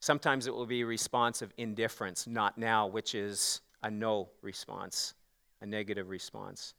[0.00, 5.14] Sometimes it will be a response of indifference, not now, which is a no response,
[5.60, 6.74] a negative response.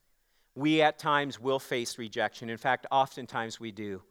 [0.55, 2.49] We at times will face rejection.
[2.49, 4.01] In fact, oftentimes we do,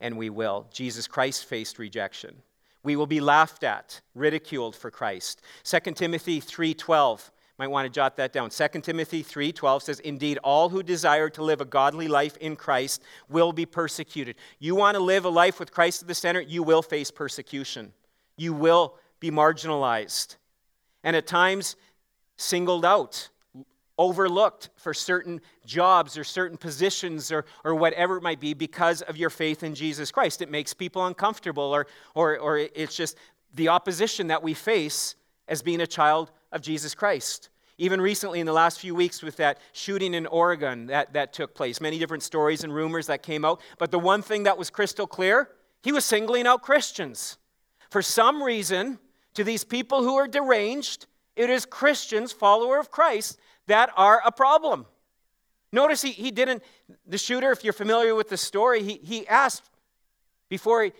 [0.00, 0.66] and we will.
[0.72, 2.42] Jesus Christ faced rejection.
[2.84, 5.40] We will be laughed at, ridiculed for Christ.
[5.64, 8.50] 2 Timothy 3:12 might want to jot that down.
[8.50, 13.02] 2 Timothy 3:12 says, "Indeed, all who desire to live a godly life in Christ
[13.28, 16.62] will be persecuted." You want to live a life with Christ at the center, you
[16.62, 17.94] will face persecution.
[18.36, 20.36] You will be marginalized.
[21.02, 21.76] And at times
[22.36, 23.28] singled out
[23.98, 29.16] overlooked for certain jobs or certain positions or, or whatever it might be because of
[29.16, 30.42] your faith in Jesus Christ.
[30.42, 33.16] It makes people uncomfortable, or, or, or it's just
[33.54, 35.14] the opposition that we face
[35.46, 37.50] as being a child of Jesus Christ.
[37.76, 41.54] Even recently, in the last few weeks, with that shooting in Oregon that, that took
[41.54, 43.60] place, many different stories and rumors that came out.
[43.78, 45.50] But the one thing that was crystal clear,
[45.82, 47.36] he was singling out Christians.
[47.90, 48.98] For some reason,
[49.34, 54.32] to these people who are deranged, it is Christians, follower of Christ, that are a
[54.32, 54.86] problem.
[55.72, 56.62] Notice he, he didn't,
[57.06, 59.68] the shooter, if you're familiar with the story, he, he asked
[60.48, 60.92] before, he,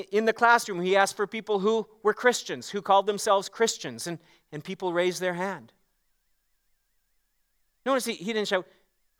[0.00, 4.18] in the classroom, he asked for people who were Christians, who called themselves Christians, and,
[4.50, 5.72] and people raised their hand.
[7.84, 8.66] Notice he, he didn't shout,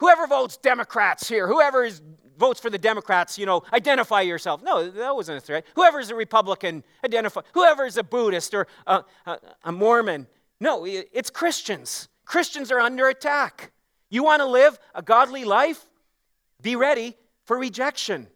[0.01, 2.03] whoever votes Democrats here, whoever is,
[2.37, 4.63] votes for the Democrats, you know, identify yourself.
[4.63, 5.65] No, that wasn't a threat.
[5.77, 7.43] Whoever is a Republican, identify.
[7.55, 10.27] Whoever is a Buddhist or a, a, a Mormon.
[10.61, 12.09] No, it's Christians.
[12.27, 13.73] Christians are under attack.
[14.11, 15.83] You want to live a godly life?
[16.61, 18.27] Be ready for rejection.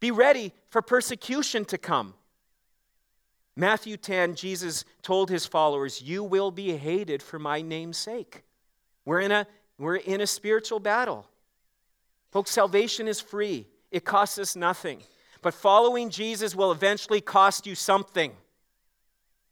[0.00, 2.14] Be ready for persecution to come.
[3.56, 8.42] Matthew 10, Jesus told his followers, You will be hated for my name's sake.
[9.04, 9.46] We're in a,
[9.78, 11.26] we're in a spiritual battle.
[12.32, 15.00] Folks, salvation is free, it costs us nothing.
[15.40, 18.32] But following Jesus will eventually cost you something.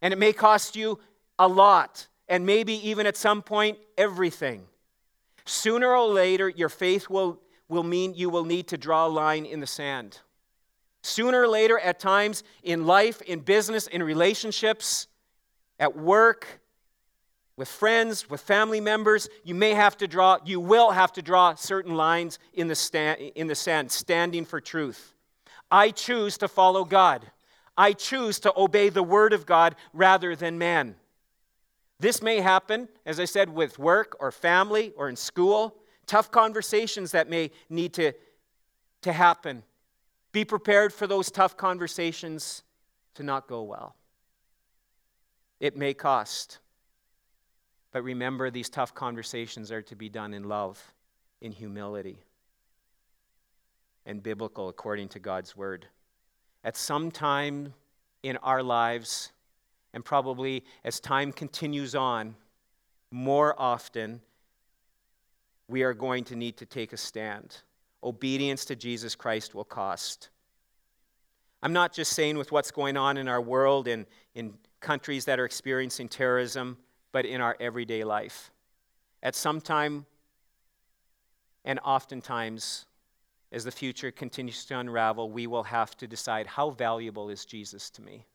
[0.00, 0.98] And it may cost you
[1.38, 4.64] a lot and maybe even at some point, everything.
[5.44, 9.44] Sooner or later, your faith will, will mean you will need to draw a line
[9.44, 10.18] in the sand.
[11.02, 15.08] Sooner or later, at times in life, in business, in relationships,
[15.78, 16.46] at work,
[17.58, 21.54] with friends, with family members, you may have to draw, you will have to draw
[21.54, 25.12] certain lines in the, stand, in the sand, standing for truth.
[25.70, 27.30] I choose to follow God.
[27.76, 30.94] I choose to obey the word of God rather than man.
[32.02, 35.76] This may happen, as I said, with work or family or in school,
[36.08, 38.12] tough conversations that may need to,
[39.02, 39.62] to happen.
[40.32, 42.64] Be prepared for those tough conversations
[43.14, 43.94] to not go well.
[45.60, 46.58] It may cost.
[47.92, 50.94] But remember, these tough conversations are to be done in love,
[51.40, 52.18] in humility,
[54.04, 55.86] and biblical according to God's word.
[56.64, 57.74] At some time
[58.24, 59.30] in our lives,
[59.94, 62.34] and probably as time continues on,
[63.10, 64.20] more often,
[65.68, 67.58] we are going to need to take a stand.
[68.02, 70.30] Obedience to Jesus Christ will cost.
[71.62, 75.38] I'm not just saying with what's going on in our world and in countries that
[75.38, 76.76] are experiencing terrorism
[77.12, 78.50] but in our everyday life.
[79.22, 80.06] At some time,
[81.64, 82.86] and oftentimes,
[83.52, 87.90] as the future continues to unravel, we will have to decide how valuable is Jesus
[87.90, 88.26] to me?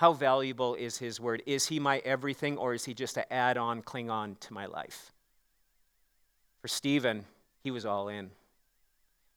[0.00, 1.42] How valuable is his word?
[1.44, 4.64] Is he my everything, or is he just an add on, cling on to my
[4.64, 5.12] life?
[6.62, 7.26] For Stephen,
[7.62, 8.30] he was all in.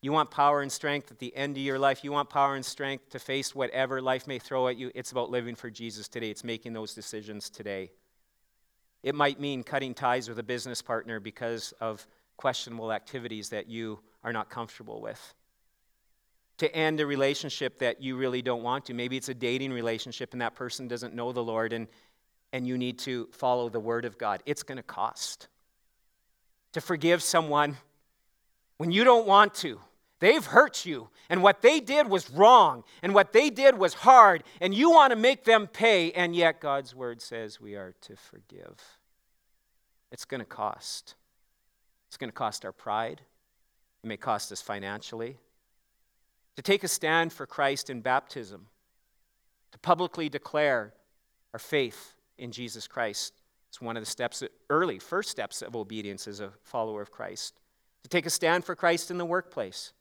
[0.01, 2.05] You want power and strength at the end of your life.
[2.05, 4.89] You want power and strength to face whatever life may throw at you.
[4.95, 6.29] It's about living for Jesus today.
[6.29, 7.91] It's making those decisions today.
[9.03, 13.99] It might mean cutting ties with a business partner because of questionable activities that you
[14.23, 15.33] are not comfortable with.
[16.59, 18.93] To end a relationship that you really don't want to.
[18.93, 21.87] Maybe it's a dating relationship and that person doesn't know the Lord and,
[22.53, 24.43] and you need to follow the Word of God.
[24.45, 25.47] It's going to cost.
[26.73, 27.77] To forgive someone
[28.77, 29.79] when you don't want to.
[30.23, 34.45] They've hurt you, and what they did was wrong, and what they did was hard,
[34.61, 38.15] and you want to make them pay, and yet God's word says we are to
[38.15, 38.81] forgive.
[40.13, 41.15] It's going to cost.
[42.07, 43.19] It's going to cost our pride,
[44.01, 45.39] it may cost us financially.
[46.55, 48.67] To take a stand for Christ in baptism,
[49.71, 50.93] to publicly declare
[51.53, 53.33] our faith in Jesus Christ.
[53.69, 57.59] It's one of the steps, early, first steps of obedience as a follower of Christ.
[58.03, 59.93] To take a stand for Christ in the workplace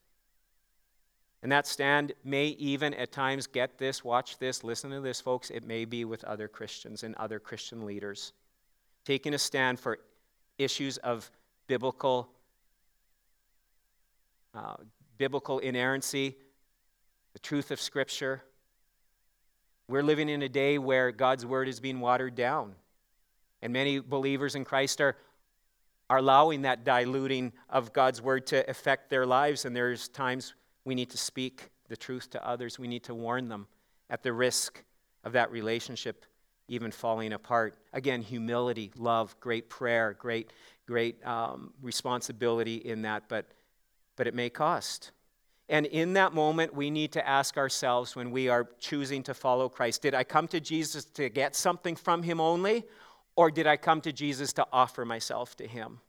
[1.42, 5.50] and that stand may even at times get this, watch this, listen to this, folks.
[5.50, 8.32] It may be with other Christians and other Christian leaders.
[9.04, 9.98] Taking a stand for
[10.56, 11.28] issues of
[11.66, 12.30] biblical,
[14.54, 14.76] uh,
[15.18, 16.36] biblical inerrancy,
[17.32, 18.42] the truth of Scripture.
[19.88, 22.74] We're living in a day where God's word is being watered down.
[23.60, 25.16] And many believers in Christ are,
[26.10, 29.64] are allowing that diluting of God's word to affect their lives.
[29.64, 32.78] And there's times we need to speak the truth to others.
[32.78, 33.66] We need to warn them
[34.10, 34.82] at the risk
[35.24, 36.26] of that relationship
[36.68, 37.76] even falling apart.
[37.92, 40.52] Again, humility, love, great prayer, great,
[40.86, 43.46] great um, responsibility in that, but,
[44.16, 45.10] but it may cost.
[45.72, 49.70] And in that moment, we need to ask ourselves when we are choosing to follow
[49.70, 52.84] Christ Did I come to Jesus to get something from Him only,
[53.36, 56.00] or did I come to Jesus to offer myself to Him?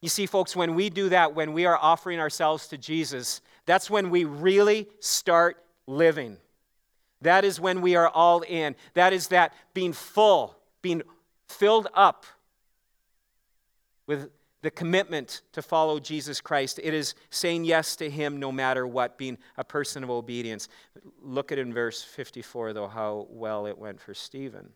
[0.00, 3.90] You see, folks, when we do that, when we are offering ourselves to Jesus, that's
[3.90, 5.56] when we really start
[5.88, 6.36] living.
[7.22, 8.76] That is when we are all in.
[8.94, 11.02] That is that being full, being
[11.48, 12.24] filled up
[14.06, 14.30] with
[14.62, 16.80] the commitment to follow Jesus Christ.
[16.82, 20.68] It is saying yes to Him no matter what, being a person of obedience.
[21.20, 24.70] Look at in verse 54, though, how well it went for Stephen.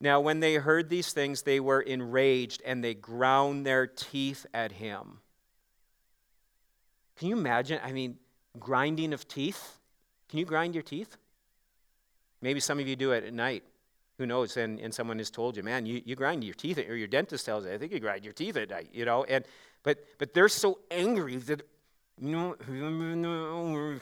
[0.00, 4.72] Now, when they heard these things, they were enraged and they ground their teeth at
[4.72, 5.20] him.
[7.16, 7.80] Can you imagine?
[7.82, 8.18] I mean,
[8.58, 9.78] grinding of teeth?
[10.28, 11.16] Can you grind your teeth?
[12.42, 13.62] Maybe some of you do it at night.
[14.24, 14.56] Who knows?
[14.56, 17.44] And, and someone has told you, man, you, you grind your teeth, or your dentist
[17.44, 19.24] tells you, I think you grind your teeth at night, you know?
[19.24, 19.44] And,
[19.82, 21.60] but, but they're so angry that,
[22.18, 22.54] you know,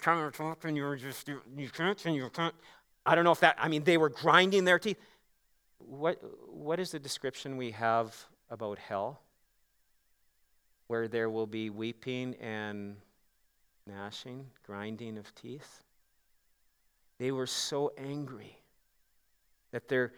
[0.00, 2.54] trying to talk and you're just, you can't and you can't.
[3.04, 4.96] I don't know if that, I mean, they were grinding their teeth
[5.80, 8.16] what, what is the description we have
[8.48, 9.22] about hell?
[10.87, 12.94] Where there will be weeping and
[13.88, 15.83] gnashing, grinding of teeth.
[17.18, 18.62] They were so angry
[19.73, 20.12] that they're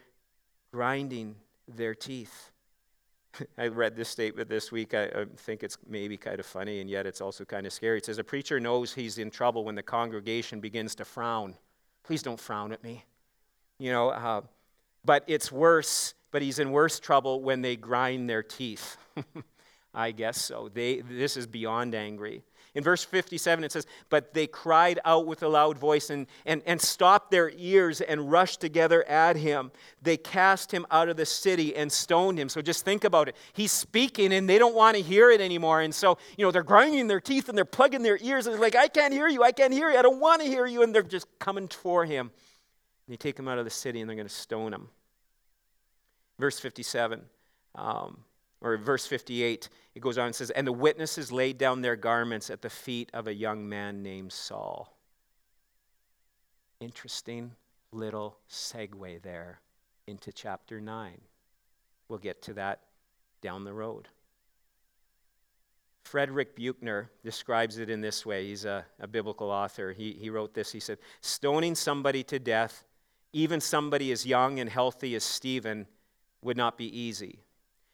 [0.71, 1.35] grinding
[1.67, 2.51] their teeth.
[3.57, 4.93] I read this statement this week.
[4.93, 7.97] I, I, think it's maybe kind of funny, and yet it's also kind of scary.
[7.97, 11.55] It says, A preacher knows he's in trouble when the congregation begins to frown.
[12.03, 13.03] Please don't frown at me.
[13.79, 14.41] You know, uh,
[15.03, 18.97] but it's worse, but he's in worse trouble when they grind their teeth.
[19.93, 20.69] I guess so.
[20.73, 22.43] They, this is beyond angry.
[22.75, 26.61] In verse 57, it says, But they cried out with a loud voice and, and,
[26.65, 29.71] and stopped their ears and rushed together at him.
[30.01, 32.49] They cast him out of the city and stoned him.
[32.49, 33.35] So just think about it.
[33.53, 35.79] He's speaking and they don't want to hear it anymore.
[35.79, 38.61] And so, you know, they're grinding their teeth and they're plugging their ears and they're
[38.61, 39.41] like, I can't hear you.
[39.41, 39.97] I can't hear you.
[39.97, 40.83] I don't want to hear you.
[40.83, 42.29] And they're just coming for him.
[43.07, 44.89] And they take him out of the city and they're going to stone him.
[46.37, 47.21] Verse 57.
[47.75, 48.19] Um,
[48.61, 52.49] or verse 58, it goes on and says, And the witnesses laid down their garments
[52.49, 54.97] at the feet of a young man named Saul.
[56.79, 57.51] Interesting
[57.91, 59.61] little segue there
[60.07, 61.21] into chapter 9.
[62.07, 62.81] We'll get to that
[63.41, 64.07] down the road.
[66.03, 68.47] Frederick Buechner describes it in this way.
[68.47, 69.91] He's a, a, biblical author.
[69.91, 70.71] He, he wrote this.
[70.71, 72.83] He said, Stoning somebody to death,
[73.33, 75.87] even somebody as young and healthy as Stephen,
[76.43, 77.39] would not be easy.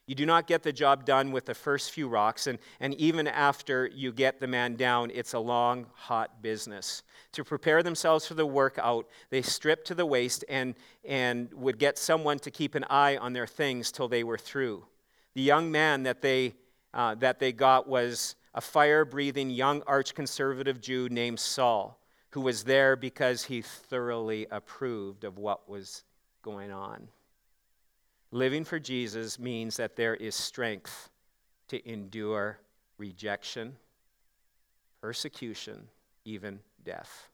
[0.06, 3.28] You do not get the job done with the first few rocks, and, and even
[3.28, 7.04] after you get the man down, it's a long, hot business.
[7.32, 10.74] To prepare themselves for the workout, they stripped to the waist and,
[11.04, 14.84] and would get someone to keep an eye on their things till they were through.
[15.34, 16.54] The young man that they,
[16.92, 21.98] uh, that they got was a fire breathing young arch conservative Jew named Saul,
[22.30, 26.02] who was there because he thoroughly approved of what was
[26.42, 27.08] going on.
[28.32, 31.10] Living for Jesus means that there is strength
[31.68, 32.58] to endure
[32.96, 33.76] rejection,
[35.02, 35.86] persecution,
[36.24, 37.28] even death.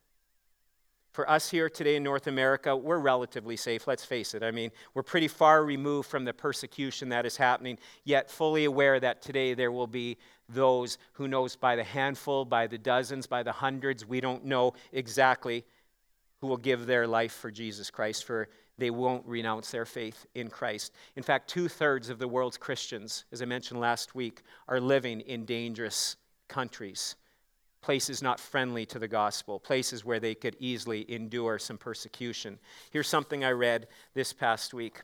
[1.12, 4.42] For us here today in North America, we're relatively safe, let's face it.
[4.42, 8.98] I mean, we're pretty far removed from the persecution that is happening, yet fully aware
[8.98, 10.16] that today there will be
[10.48, 14.74] those who knows by the handful, by the dozens, by the hundreds, we don't know
[14.92, 15.64] exactly,
[16.40, 18.48] who will give their life for Jesus Christ, for
[18.78, 20.92] they won't renounce their faith in Christ.
[21.16, 25.20] In fact, two thirds of the world's Christians, as I mentioned last week, are living
[25.20, 26.16] in dangerous
[26.46, 27.16] countries,
[27.82, 32.58] places not friendly to the gospel, places where they could easily endure some persecution.
[32.90, 35.02] Here's something I read this past week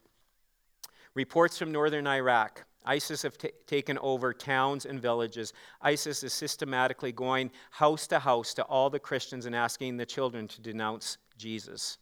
[1.14, 2.64] reports from northern Iraq.
[2.86, 5.52] ISIS have t- taken over towns and villages.
[5.80, 10.46] ISIS is systematically going house to house to all the Christians and asking the children
[10.48, 11.98] to denounce Jesus.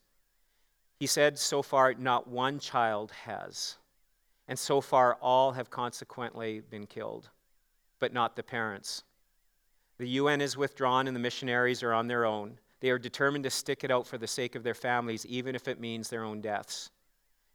[1.03, 3.77] He said, So far, not one child has.
[4.47, 7.29] And so far, all have consequently been killed,
[7.99, 9.03] but not the parents.
[9.99, 12.61] The UN is withdrawn and the missionaries are on their own.
[12.79, 15.67] They are determined to stick it out for the sake of their families, even if
[15.67, 16.93] it means their own deaths.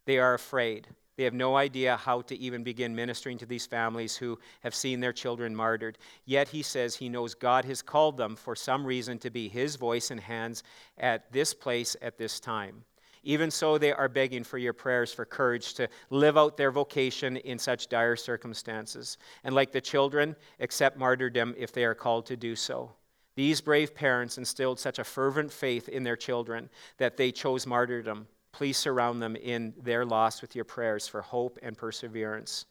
[0.03, 0.89] They are afraid.
[1.15, 4.99] They have no idea how to even begin ministering to these families who have seen
[4.99, 5.97] their children martyred.
[6.25, 9.77] Yet he says he knows God has called them for some reason to be his
[9.77, 10.63] voice and hands
[10.97, 12.83] at this place at this time.
[13.27, 17.35] Even so, they are begging for your prayers for courage to live out their vocation
[17.35, 19.17] in such dire circumstances.
[19.43, 22.89] And like the children, accept martyrdom if they are called to do so.
[23.35, 26.69] These brave parents instilled such a fervent faith in their children
[26.99, 28.29] that they chose martyrdom.
[28.53, 32.65] Please surround them in their loss with your prayers for hope and perseverance.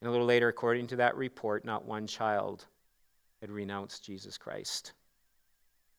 [0.00, 2.64] And a little later, according to that report, not one child
[3.42, 4.94] had renounced Jesus Christ.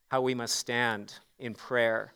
[0.07, 2.13] How we must stand in prayer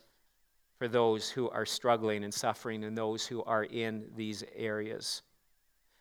[0.81, 5.21] for those who are struggling and suffering and those who are in these areas.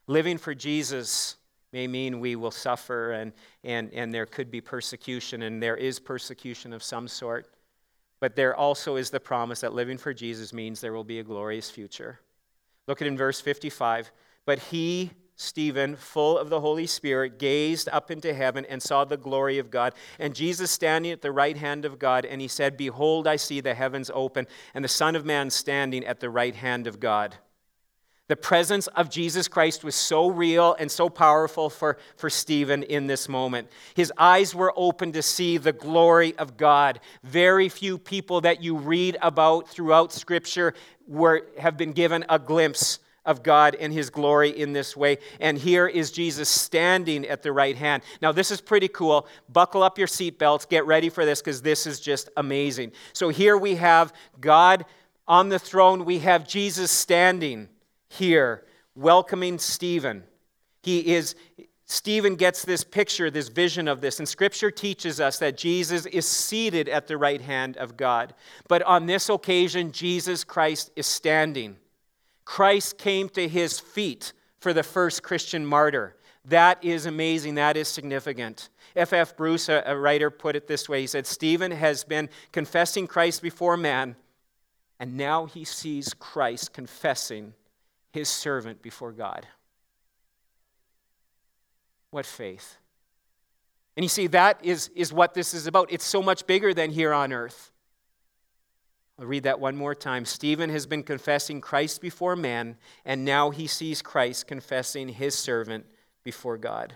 [0.06, 1.36] Living for Jesus
[1.70, 5.98] may mean we will suffer and, and, and there could be persecution, and there is
[5.98, 7.52] persecution of some sort.
[8.20, 11.24] But there also is the promise that living for Jesus means there will be a
[11.24, 12.18] glorious future.
[12.88, 14.10] Look at in verse 55.
[14.46, 15.10] But he
[15.40, 19.70] Stephen, full of the Holy Spirit, gazed up into heaven and saw the glory of
[19.70, 23.36] God, and Jesus standing at the right hand of God, and he said, Behold, I
[23.36, 27.00] see the heavens open, and the Son of Man standing at the right hand of
[27.00, 27.36] God.
[28.28, 33.06] The presence of Jesus Christ was so real and so powerful for, for Stephen in
[33.06, 33.68] this moment.
[33.94, 37.00] His eyes were open to see the glory of God.
[37.24, 40.74] Very few people that you read about throughout Scripture
[41.08, 45.18] were, have been given a glimpse of God and his glory in this way.
[45.40, 48.02] And here is Jesus standing at the right hand.
[48.22, 49.26] Now, this is pretty cool.
[49.48, 50.68] Buckle up your seatbelts.
[50.68, 52.92] Get ready for this because this is just amazing.
[53.12, 54.84] So, here we have God
[55.28, 56.04] on the throne.
[56.04, 57.68] We have Jesus standing
[58.08, 58.64] here,
[58.94, 60.24] welcoming Stephen.
[60.82, 61.34] He is.
[61.84, 66.24] Stephen gets this picture, this vision of this, and Scripture teaches us that Jesus is
[66.24, 68.32] seated at the right hand of God.
[68.68, 71.78] But on this occasion, Jesus Christ is standing.
[72.50, 76.16] Christ came to his feet for the first Christian martyr.
[76.44, 77.54] That is amazing.
[77.54, 78.70] That is significant.
[78.96, 79.12] F.F.
[79.12, 79.36] F.
[79.36, 83.76] Bruce, a, writer, put it this way He said, Stephen has been confessing Christ before
[83.76, 84.16] man,
[84.98, 87.54] and now he sees Christ confessing
[88.10, 89.46] his servant before God.
[92.10, 92.78] What faith!
[93.96, 95.92] And you see, that is, is what this is about.
[95.92, 97.69] It's so much bigger than here on earth.
[99.20, 100.24] I'll read that one more time.
[100.24, 105.84] Stephen has been confessing Christ before man, and now he sees Christ confessing his servant
[106.24, 106.94] before God.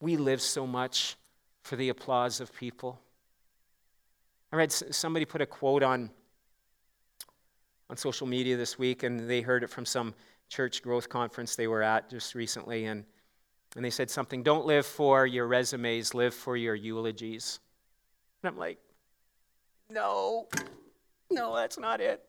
[0.00, 1.16] We live so much
[1.62, 3.00] for the applause of people.
[4.52, 6.10] I read somebody put a quote on,
[7.90, 10.14] on social media this week, and they heard it from some
[10.48, 12.84] church growth conference they were at just recently.
[12.84, 13.04] And,
[13.74, 17.58] and they said something don't live for your resumes, live for your eulogies.
[18.44, 18.78] And I'm like,
[19.90, 20.46] no,
[21.40, 22.22] no, that's not it.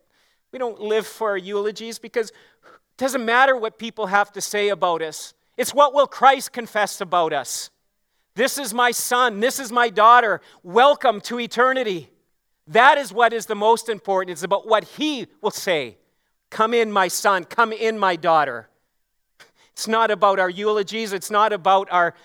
[0.51, 4.70] We don't live for our eulogies because it doesn't matter what people have to say
[4.70, 5.34] about us.
[5.58, 7.70] It's what will Christ confess about us.
[8.36, 9.39] This is my son.
[9.39, 10.41] This is my daughter.
[10.64, 12.10] Welcome to eternity.
[12.68, 14.32] That is what is the most important.
[14.32, 15.97] It's about what he will say.
[16.49, 17.45] Come in, my son.
[17.45, 18.70] Come in, my daughter.
[19.74, 21.14] It's not about our eulogies.
[21.14, 22.16] It's not about our,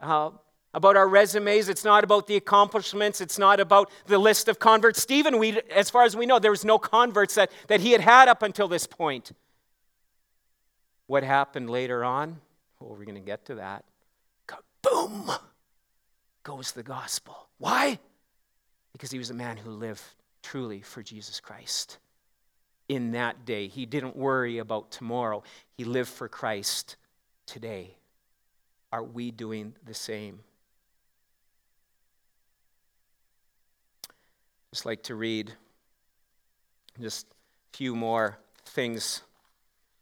[0.00, 0.30] uh,
[0.74, 1.68] about our resumes.
[1.68, 3.20] It's not about the accomplishments.
[3.20, 5.00] It's not about the list of converts.
[5.00, 8.00] Stephen, we, as far as we know, there was no converts that, that he had
[8.00, 9.32] had up until this point.
[11.06, 12.40] What happened later on?
[12.80, 13.84] Well, we're going to get to that.
[14.46, 15.38] Kaboom!
[16.42, 17.48] Goes the gospel.
[17.58, 17.98] Why?
[18.98, 20.02] because he was a man who lived
[20.42, 21.98] truly for Jesus Christ.
[22.88, 25.44] In that day, he didn't worry about tomorrow,
[25.76, 26.96] he lived for Christ
[27.46, 27.94] today.
[28.90, 30.40] Are we doing the same?
[34.78, 35.52] Just like to read
[37.00, 39.22] just a few more things,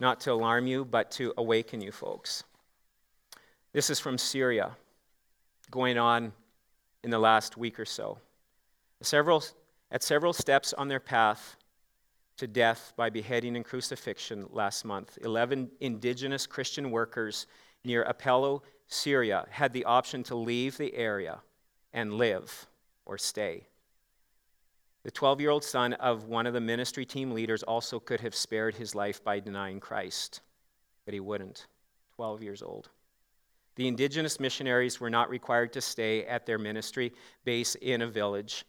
[0.01, 2.45] not to alarm you, but to awaken you folks.
[3.73, 4.77] This is from Syria,
[5.71, 6.31] going on
[7.03, 8.19] in the last week or so.
[9.01, 9.43] Several,
[9.91, 11.57] at several steps on their path
[12.37, 17.47] to death by beheading and crucifixion last month, 11 indigenous Christian workers
[17.83, 21.39] near Aleppo, Syria, had the option to leave the area
[21.95, 22.67] and live
[23.07, 23.69] or stay.
[25.07, 28.35] The 12 year old son of one of the ministry team leaders also could have
[28.35, 30.41] spared his life by denying Christ,
[31.05, 31.69] but he wouldn't.
[32.17, 32.91] 12 years old.
[33.77, 37.13] The indigenous missionaries were not required to stay at their ministry
[37.45, 38.65] base in a village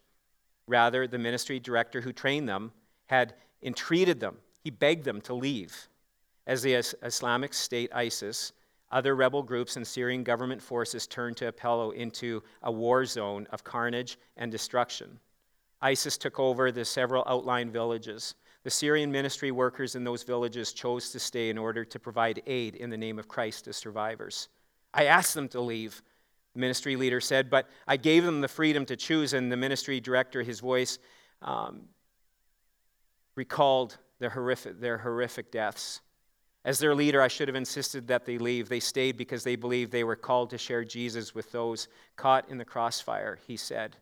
[0.68, 2.72] Rather, the ministry director who trained them
[3.08, 3.34] had
[3.64, 5.88] entreated them, he begged them to leave.
[6.46, 8.54] As the Islamic State, ISIS,
[8.92, 14.20] other rebel groups and Syrian government forces turned to into a war zone of carnage
[14.36, 15.20] and destruction.
[15.82, 18.36] ISIS took over the several outlying villages.
[18.64, 22.76] The Syrian ministry workers in those villages chose to stay in order to provide aid
[22.76, 24.50] in the name of Christ to survivors.
[24.94, 26.02] I asked them to leave,
[26.54, 30.00] the ministry leader said, but I gave them the freedom to choose, and the ministry
[30.00, 30.98] director, his voice
[31.42, 31.84] um,
[33.36, 36.02] recalled their horrific, their horrific deaths.
[36.66, 38.68] As their leader, I should have insisted that they leave.
[38.68, 42.58] They stayed because they believed they were called to share Jesus with those caught in
[42.58, 43.96] the crossfire, he said.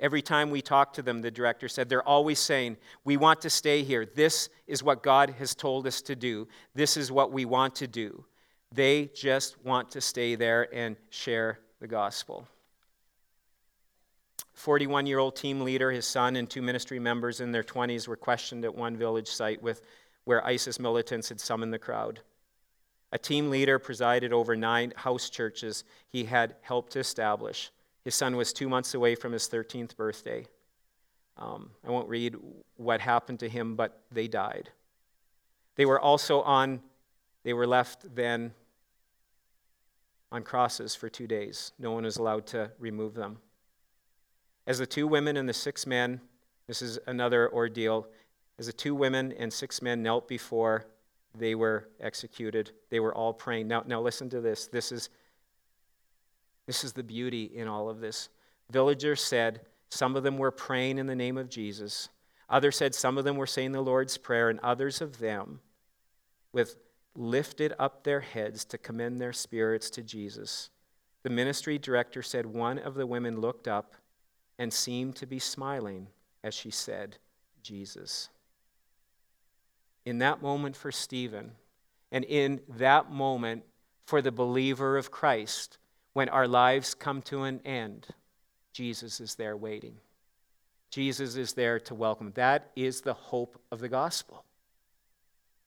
[0.00, 3.50] Every time we talk to them, the director said, they're always saying, We want to
[3.50, 4.04] stay here.
[4.04, 6.48] This is what God has told us to do.
[6.74, 8.24] This is what we want to do.
[8.72, 12.48] They just want to stay there and share the gospel.
[14.54, 18.16] 41 year old team leader, his son, and two ministry members in their 20s were
[18.16, 19.82] questioned at one village site with,
[20.24, 22.20] where ISIS militants had summoned the crowd.
[23.12, 27.70] A team leader presided over nine house churches he had helped to establish.
[28.04, 30.46] His son was two months away from his 13th birthday.
[31.36, 32.36] Um, I won't read
[32.76, 34.70] what happened to him, but they died.
[35.76, 36.80] They were also on,
[37.42, 38.52] they were left then
[40.30, 41.72] on crosses for two days.
[41.78, 43.38] No one was allowed to remove them.
[44.66, 46.20] As the two women and the six men,
[46.66, 48.06] this is another ordeal,
[48.58, 50.86] as the two women and six men knelt before
[51.36, 53.68] they were executed, they were all praying.
[53.68, 54.66] Now, now listen to this.
[54.68, 55.10] This is,
[56.66, 58.28] this is the beauty in all of this.
[58.70, 59.60] Villagers said
[59.90, 62.08] some of them were praying in the name of Jesus.
[62.48, 65.60] Others said some of them were saying the Lord's Prayer, and others of them,
[66.52, 66.76] with
[67.14, 70.70] lifted up their heads to commend their spirits to Jesus.
[71.22, 73.94] The ministry director said one of the women looked up
[74.58, 76.08] and seemed to be smiling
[76.42, 77.16] as she said,
[77.62, 78.28] Jesus.
[80.04, 81.52] In that moment for Stephen,
[82.12, 83.64] and in that moment
[84.06, 85.78] for the believer of Christ,
[86.14, 88.06] when our lives come to an end,
[88.72, 89.96] Jesus is there waiting.
[90.90, 92.32] Jesus is there to welcome.
[92.34, 94.44] That is the hope of the gospel.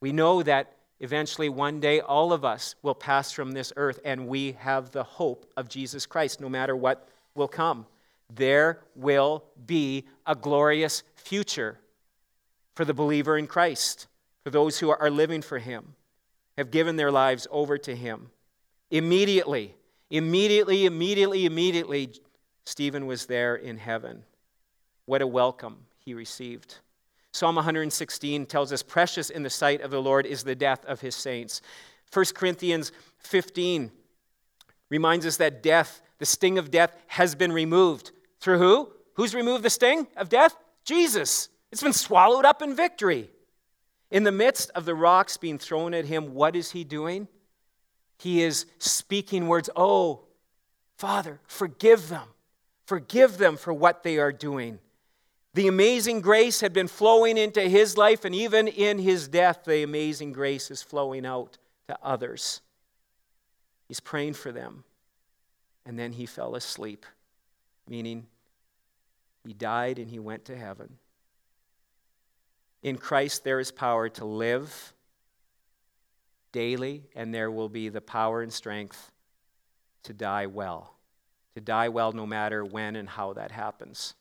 [0.02, 4.28] We know that Eventually, one day, all of us will pass from this earth, and
[4.28, 7.86] we have the hope of Jesus Christ, no matter what will come.
[8.34, 11.80] There will be a glorious future
[12.74, 14.08] for the believer in Christ,
[14.44, 15.94] for those who are living for Him,
[16.58, 18.32] have given their lives over to Him.
[18.90, 19.76] Immediately,
[20.10, 22.12] Immediately, immediately, immediately,
[22.66, 24.24] Stephen was there in heaven.
[25.06, 26.80] What a welcome he received.
[27.32, 31.02] Psalm 116 tells us, Precious in the sight of the Lord is the death of
[31.02, 31.62] his saints.
[32.14, 33.92] 1 Corinthians 15
[34.90, 38.12] reminds us that death, the sting of death, has been removed.
[38.40, 38.94] Through who?
[39.14, 40.56] Who's removed the sting of death?
[40.86, 41.50] Jesus.
[41.72, 43.30] It's been swallowed up in victory.
[44.10, 47.28] In the midst of the rocks being thrown at him, what is he doing?
[48.18, 50.22] He is speaking words, Oh,
[50.98, 52.28] Father, forgive them.
[52.86, 54.80] Forgive them for what they are doing.
[55.54, 59.84] The amazing grace had been flowing into his life, and even in his death, the
[59.84, 61.58] amazing grace is flowing out
[61.88, 62.62] to others.
[63.88, 64.84] He's praying for them.
[65.86, 67.06] And then he fell asleep,
[67.88, 68.28] meaning
[69.46, 70.98] he died and he went to heaven.
[72.84, 74.94] In Christ, there is power to live
[76.52, 79.12] daily, and there will be the power and strength
[80.04, 80.96] to die well.
[81.56, 84.16] To die well no matter when and how that happens.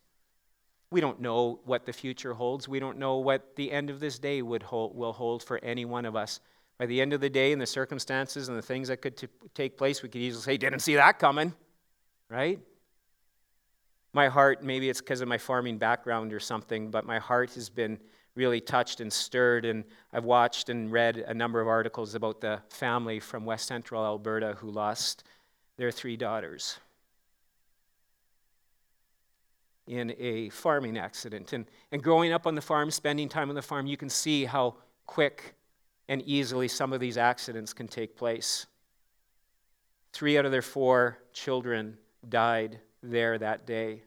[0.90, 2.68] We don't know what the future holds.
[2.68, 5.84] We don't know what the end of this day would hold, will hold for any
[5.84, 6.40] one of us.
[6.78, 9.28] By the end of the day and the circumstances and the things that could t-
[9.54, 11.54] take place, we could easily say, Didn't see that coming,
[12.28, 12.60] right?
[14.16, 17.68] My heart, maybe it's because of my farming background or something, but my heart has
[17.68, 17.98] been
[18.34, 19.66] really touched and stirred.
[19.66, 24.02] And I've watched and read a number of articles about the family from West Central
[24.02, 25.24] Alberta who lost
[25.76, 26.78] their three daughters
[29.86, 31.52] in a farming accident.
[31.52, 34.46] And, and growing up on the farm, spending time on the farm, you can see
[34.46, 35.56] how quick
[36.08, 38.64] and easily some of these accidents can take place.
[40.14, 42.80] Three out of their four children died
[43.10, 44.02] there that day.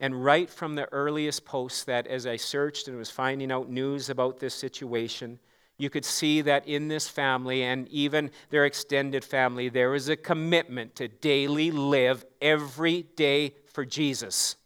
[0.00, 4.10] And right from the earliest posts that, as I searched and was finding out news
[4.10, 5.40] about this situation,
[5.76, 10.16] you could see that in this family and even their extended family, there was a
[10.16, 14.56] commitment to daily live every day for Jesus.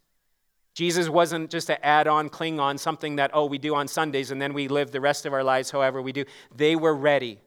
[0.74, 4.30] Jesus wasn't just an add on, cling on, something that, oh, we do on Sundays
[4.30, 6.24] and then we live the rest of our lives however we do.
[6.55, 7.41] They were ready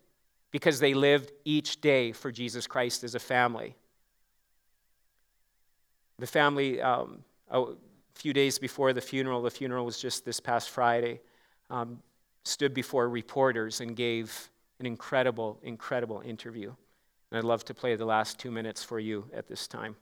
[0.51, 3.75] because they lived each day for Jesus Christ as a family.
[6.19, 7.65] The family, um, a
[8.13, 11.19] few days before the funeral, the funeral was just this past Friday,
[11.69, 11.99] um,
[12.43, 14.49] stood before reporters and gave
[14.79, 16.73] an incredible, incredible interview.
[17.31, 19.95] And I'd love to play the last two minutes for you at this time.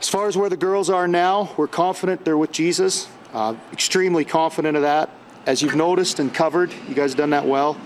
[0.00, 3.08] As far as where the girls are now, we're confident they're with Jesus.
[3.32, 5.10] Uh, extremely confident of that.
[5.46, 7.76] As you've noticed and covered, you guys have done that well.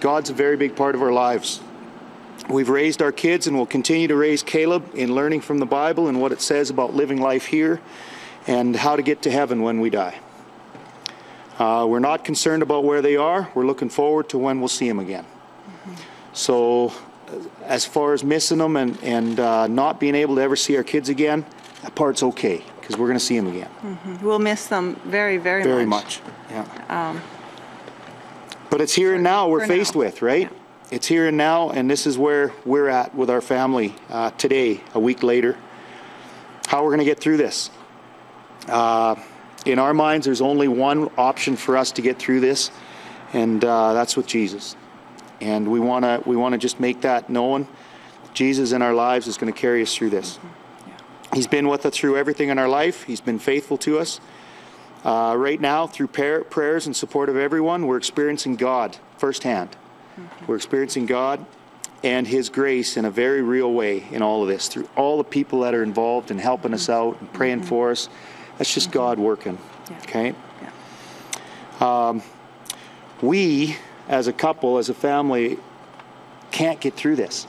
[0.00, 1.60] God's a very big part of our lives.
[2.48, 6.08] We've raised our kids and we'll continue to raise Caleb in learning from the Bible
[6.08, 7.80] and what it says about living life here
[8.46, 10.18] and how to get to heaven when we die.
[11.58, 13.50] Uh, we're not concerned about where they are.
[13.54, 15.24] We're looking forward to when we'll see them again.
[15.24, 15.94] Mm-hmm.
[16.32, 16.94] So
[17.64, 20.84] as far as missing them and, and uh, not being able to ever see our
[20.84, 21.44] kids again,
[21.82, 23.68] that part's okay because we're going to see them again.
[23.82, 24.24] Mm-hmm.
[24.24, 26.22] We'll miss them very, very, very much.
[26.22, 26.32] much.
[26.50, 27.10] Yeah.
[27.10, 27.20] Um,
[28.70, 30.00] but it's here and now we're faced now.
[30.00, 30.50] with, right?
[30.50, 30.58] Yeah.
[30.90, 34.80] It's here and now, and this is where we're at with our family uh, today,
[34.94, 35.54] a week later.
[36.66, 37.68] How we're going to get through this.
[38.66, 39.16] Uh,
[39.66, 42.70] in our minds, there's only one option for us to get through this,
[43.34, 44.76] and uh, that's with Jesus.
[45.42, 47.68] And we want to we want to just make that known.
[48.32, 50.38] Jesus in our lives is going to carry us through this.
[50.38, 50.88] Mm-hmm.
[50.88, 50.96] Yeah.
[51.34, 53.02] He's been with us through everything in our life.
[53.02, 54.20] He's been faithful to us.
[55.04, 59.76] Uh, right now, through prayer, prayers and support of everyone, we're experiencing God firsthand.
[60.18, 60.46] Mm-hmm.
[60.46, 61.44] We're experiencing God
[62.02, 65.24] and His grace in a very real way in all of this, through all the
[65.24, 67.68] people that are involved in helping us out and praying mm-hmm.
[67.68, 68.08] for us.
[68.56, 68.98] That's just mm-hmm.
[68.98, 69.58] God working.
[69.90, 69.98] Yeah.
[70.02, 70.34] Okay?
[71.80, 72.08] Yeah.
[72.08, 72.22] Um,
[73.20, 73.76] we
[74.08, 75.58] as a couple, as a family,
[76.50, 77.46] can't get through this.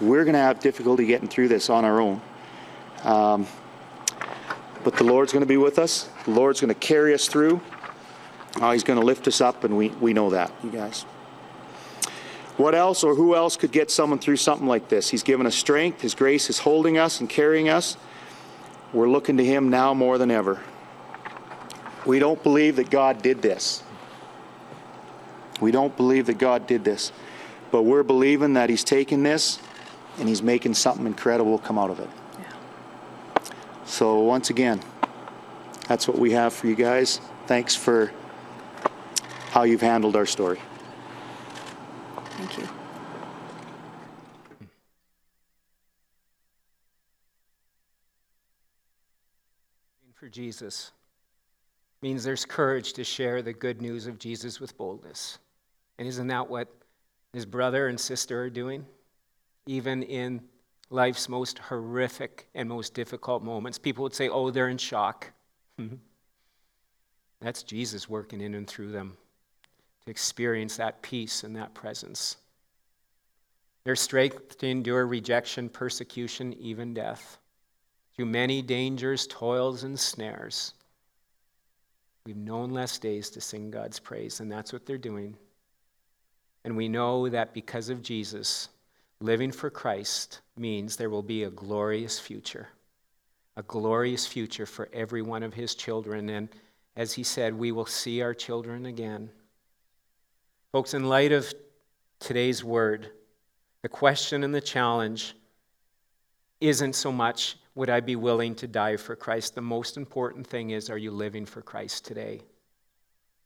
[0.00, 2.20] We're going to have difficulty getting through this on our own.
[3.04, 3.46] Um,
[4.82, 6.08] but the Lord's going to be with us.
[6.24, 7.60] The Lord's going to carry us through.
[8.60, 11.04] Uh, he's going to lift us up, and we, we know that, you guys.
[12.56, 15.10] What else or who else could get someone through something like this?
[15.10, 16.02] He's given us strength.
[16.02, 17.96] His grace is holding us and carrying us.
[18.92, 20.60] We're looking to Him now more than ever.
[22.06, 23.82] We don't believe that God did this.
[25.60, 27.10] We don't believe that God did this,
[27.70, 29.58] but we're believing that He's taking this
[30.18, 32.10] and He's making something incredible come out of it.
[32.38, 32.52] Yeah.
[33.84, 34.80] So, once again,
[35.88, 37.20] that's what we have for you guys.
[37.46, 38.12] Thanks for
[39.50, 40.60] how you've handled our story.
[42.36, 42.68] Thank you.
[50.14, 50.92] For Jesus
[52.02, 55.38] means there's courage to share the good news of Jesus with boldness.
[55.98, 56.68] And isn't that what
[57.32, 58.86] his brother and sister are doing?
[59.66, 60.42] even in
[60.90, 63.78] life's most horrific and most difficult moments.
[63.78, 65.32] People would say, oh, they're in shock.
[67.40, 69.16] That's Jesus working in and through them
[70.04, 72.36] to experience that peace and that presence.
[73.84, 77.38] Their strength to endure rejection, persecution, even death.
[78.16, 80.74] Through many dangers, toils, and snares,
[82.24, 85.36] we've known less days to sing God's praise, and that's what they're doing.
[86.64, 88.68] And we know that because of Jesus,
[89.20, 92.68] living for Christ means there will be a glorious future.
[93.56, 96.30] A glorious future for every one of his children.
[96.30, 96.48] And
[96.96, 99.30] as he said, we will see our children again.
[100.74, 101.54] Folks, in light of
[102.18, 103.12] today's word,
[103.82, 105.36] the question and the challenge
[106.60, 109.54] isn't so much would I be willing to die for Christ?
[109.54, 112.40] The most important thing is are you living for Christ today?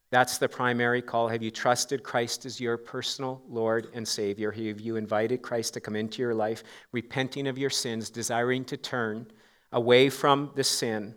[0.09, 1.29] That's the primary call.
[1.29, 4.51] Have you trusted Christ as your personal Lord and Savior?
[4.51, 8.79] Have you invited Christ to come into your life, repenting of your sins, desiring to
[8.79, 9.27] turn
[9.73, 11.15] away from the sin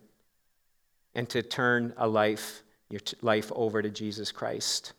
[1.16, 4.91] and to turn a life, your life over to Jesus Christ?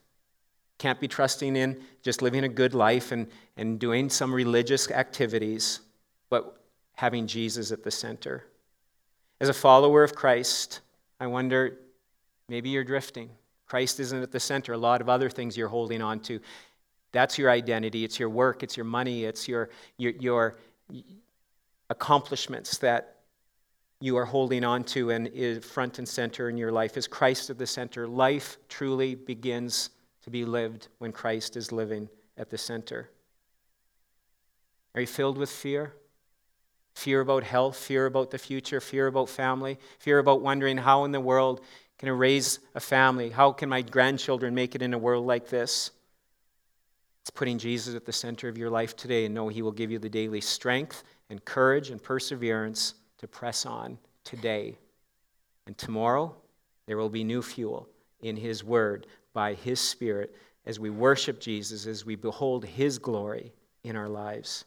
[0.83, 5.79] Can't be trusting in just living a good life and, and doing some religious activities,
[6.29, 6.57] but
[6.95, 8.47] having Jesus at the center.
[9.41, 10.81] As a follower of Christ,
[11.21, 11.79] I wonder
[12.49, 13.31] maybe you're drifting.
[13.65, 14.73] Christ isn't at the center.
[14.73, 16.41] A lot of other things you're holding on to.
[17.13, 18.03] That's your identity.
[18.03, 18.65] It's your work.
[18.65, 19.23] It's your money.
[19.23, 20.57] It's your, your, your
[21.91, 23.19] accomplishments that
[24.01, 26.97] you are holding on to and is front and center in your life.
[26.97, 28.09] Is Christ at the center?
[28.09, 29.91] Life truly begins
[30.23, 33.11] to be lived when Christ is living at the center?
[34.95, 35.95] Are you filled with fear?
[36.95, 41.13] Fear about health, fear about the future, fear about family, fear about wondering how in
[41.13, 41.63] the world
[41.99, 43.31] can I raise a family?
[43.31, 45.93] How can my grandchildren make it in a world like this?
[47.23, 49.93] It's putting Jesus at the center of your life today and know He will give
[49.93, 54.77] you the daily strength and courage and perseverance to press on today.
[55.67, 56.35] And tomorrow,
[56.87, 57.89] there will be new fuel
[58.21, 60.35] in His Word by His Spirit
[60.67, 63.53] as we worship Jesus, as we behold His glory
[63.85, 64.65] in our lives.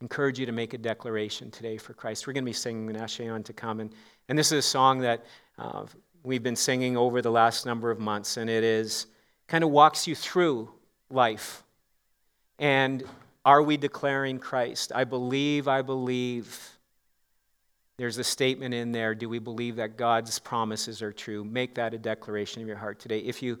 [0.00, 2.26] Encourage you to make a declaration today for Christ.
[2.26, 3.80] We're going to be singing Nashayon to come.
[3.80, 3.92] And,
[4.28, 5.24] and this is a song that
[5.58, 5.86] uh,
[6.22, 9.06] we've been singing over the last number of months, and it is
[9.46, 10.70] kind of walks you through
[11.08, 11.62] life.
[12.58, 13.04] And
[13.44, 14.92] are we declaring Christ?
[14.94, 16.75] I believe, I believe.
[17.98, 21.44] There's a statement in there do we believe that God's promises are true?
[21.44, 23.20] Make that a declaration of your heart today.
[23.20, 23.58] If you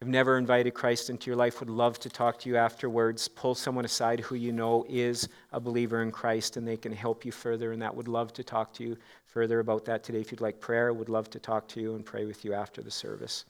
[0.00, 3.56] have never invited Christ into your life, would love to talk to you afterwards, pull
[3.56, 7.32] someone aside who you know is a believer in Christ and they can help you
[7.32, 10.20] further and that would love to talk to you further about that today.
[10.20, 12.80] If you'd like prayer, would love to talk to you and pray with you after
[12.80, 13.44] the service.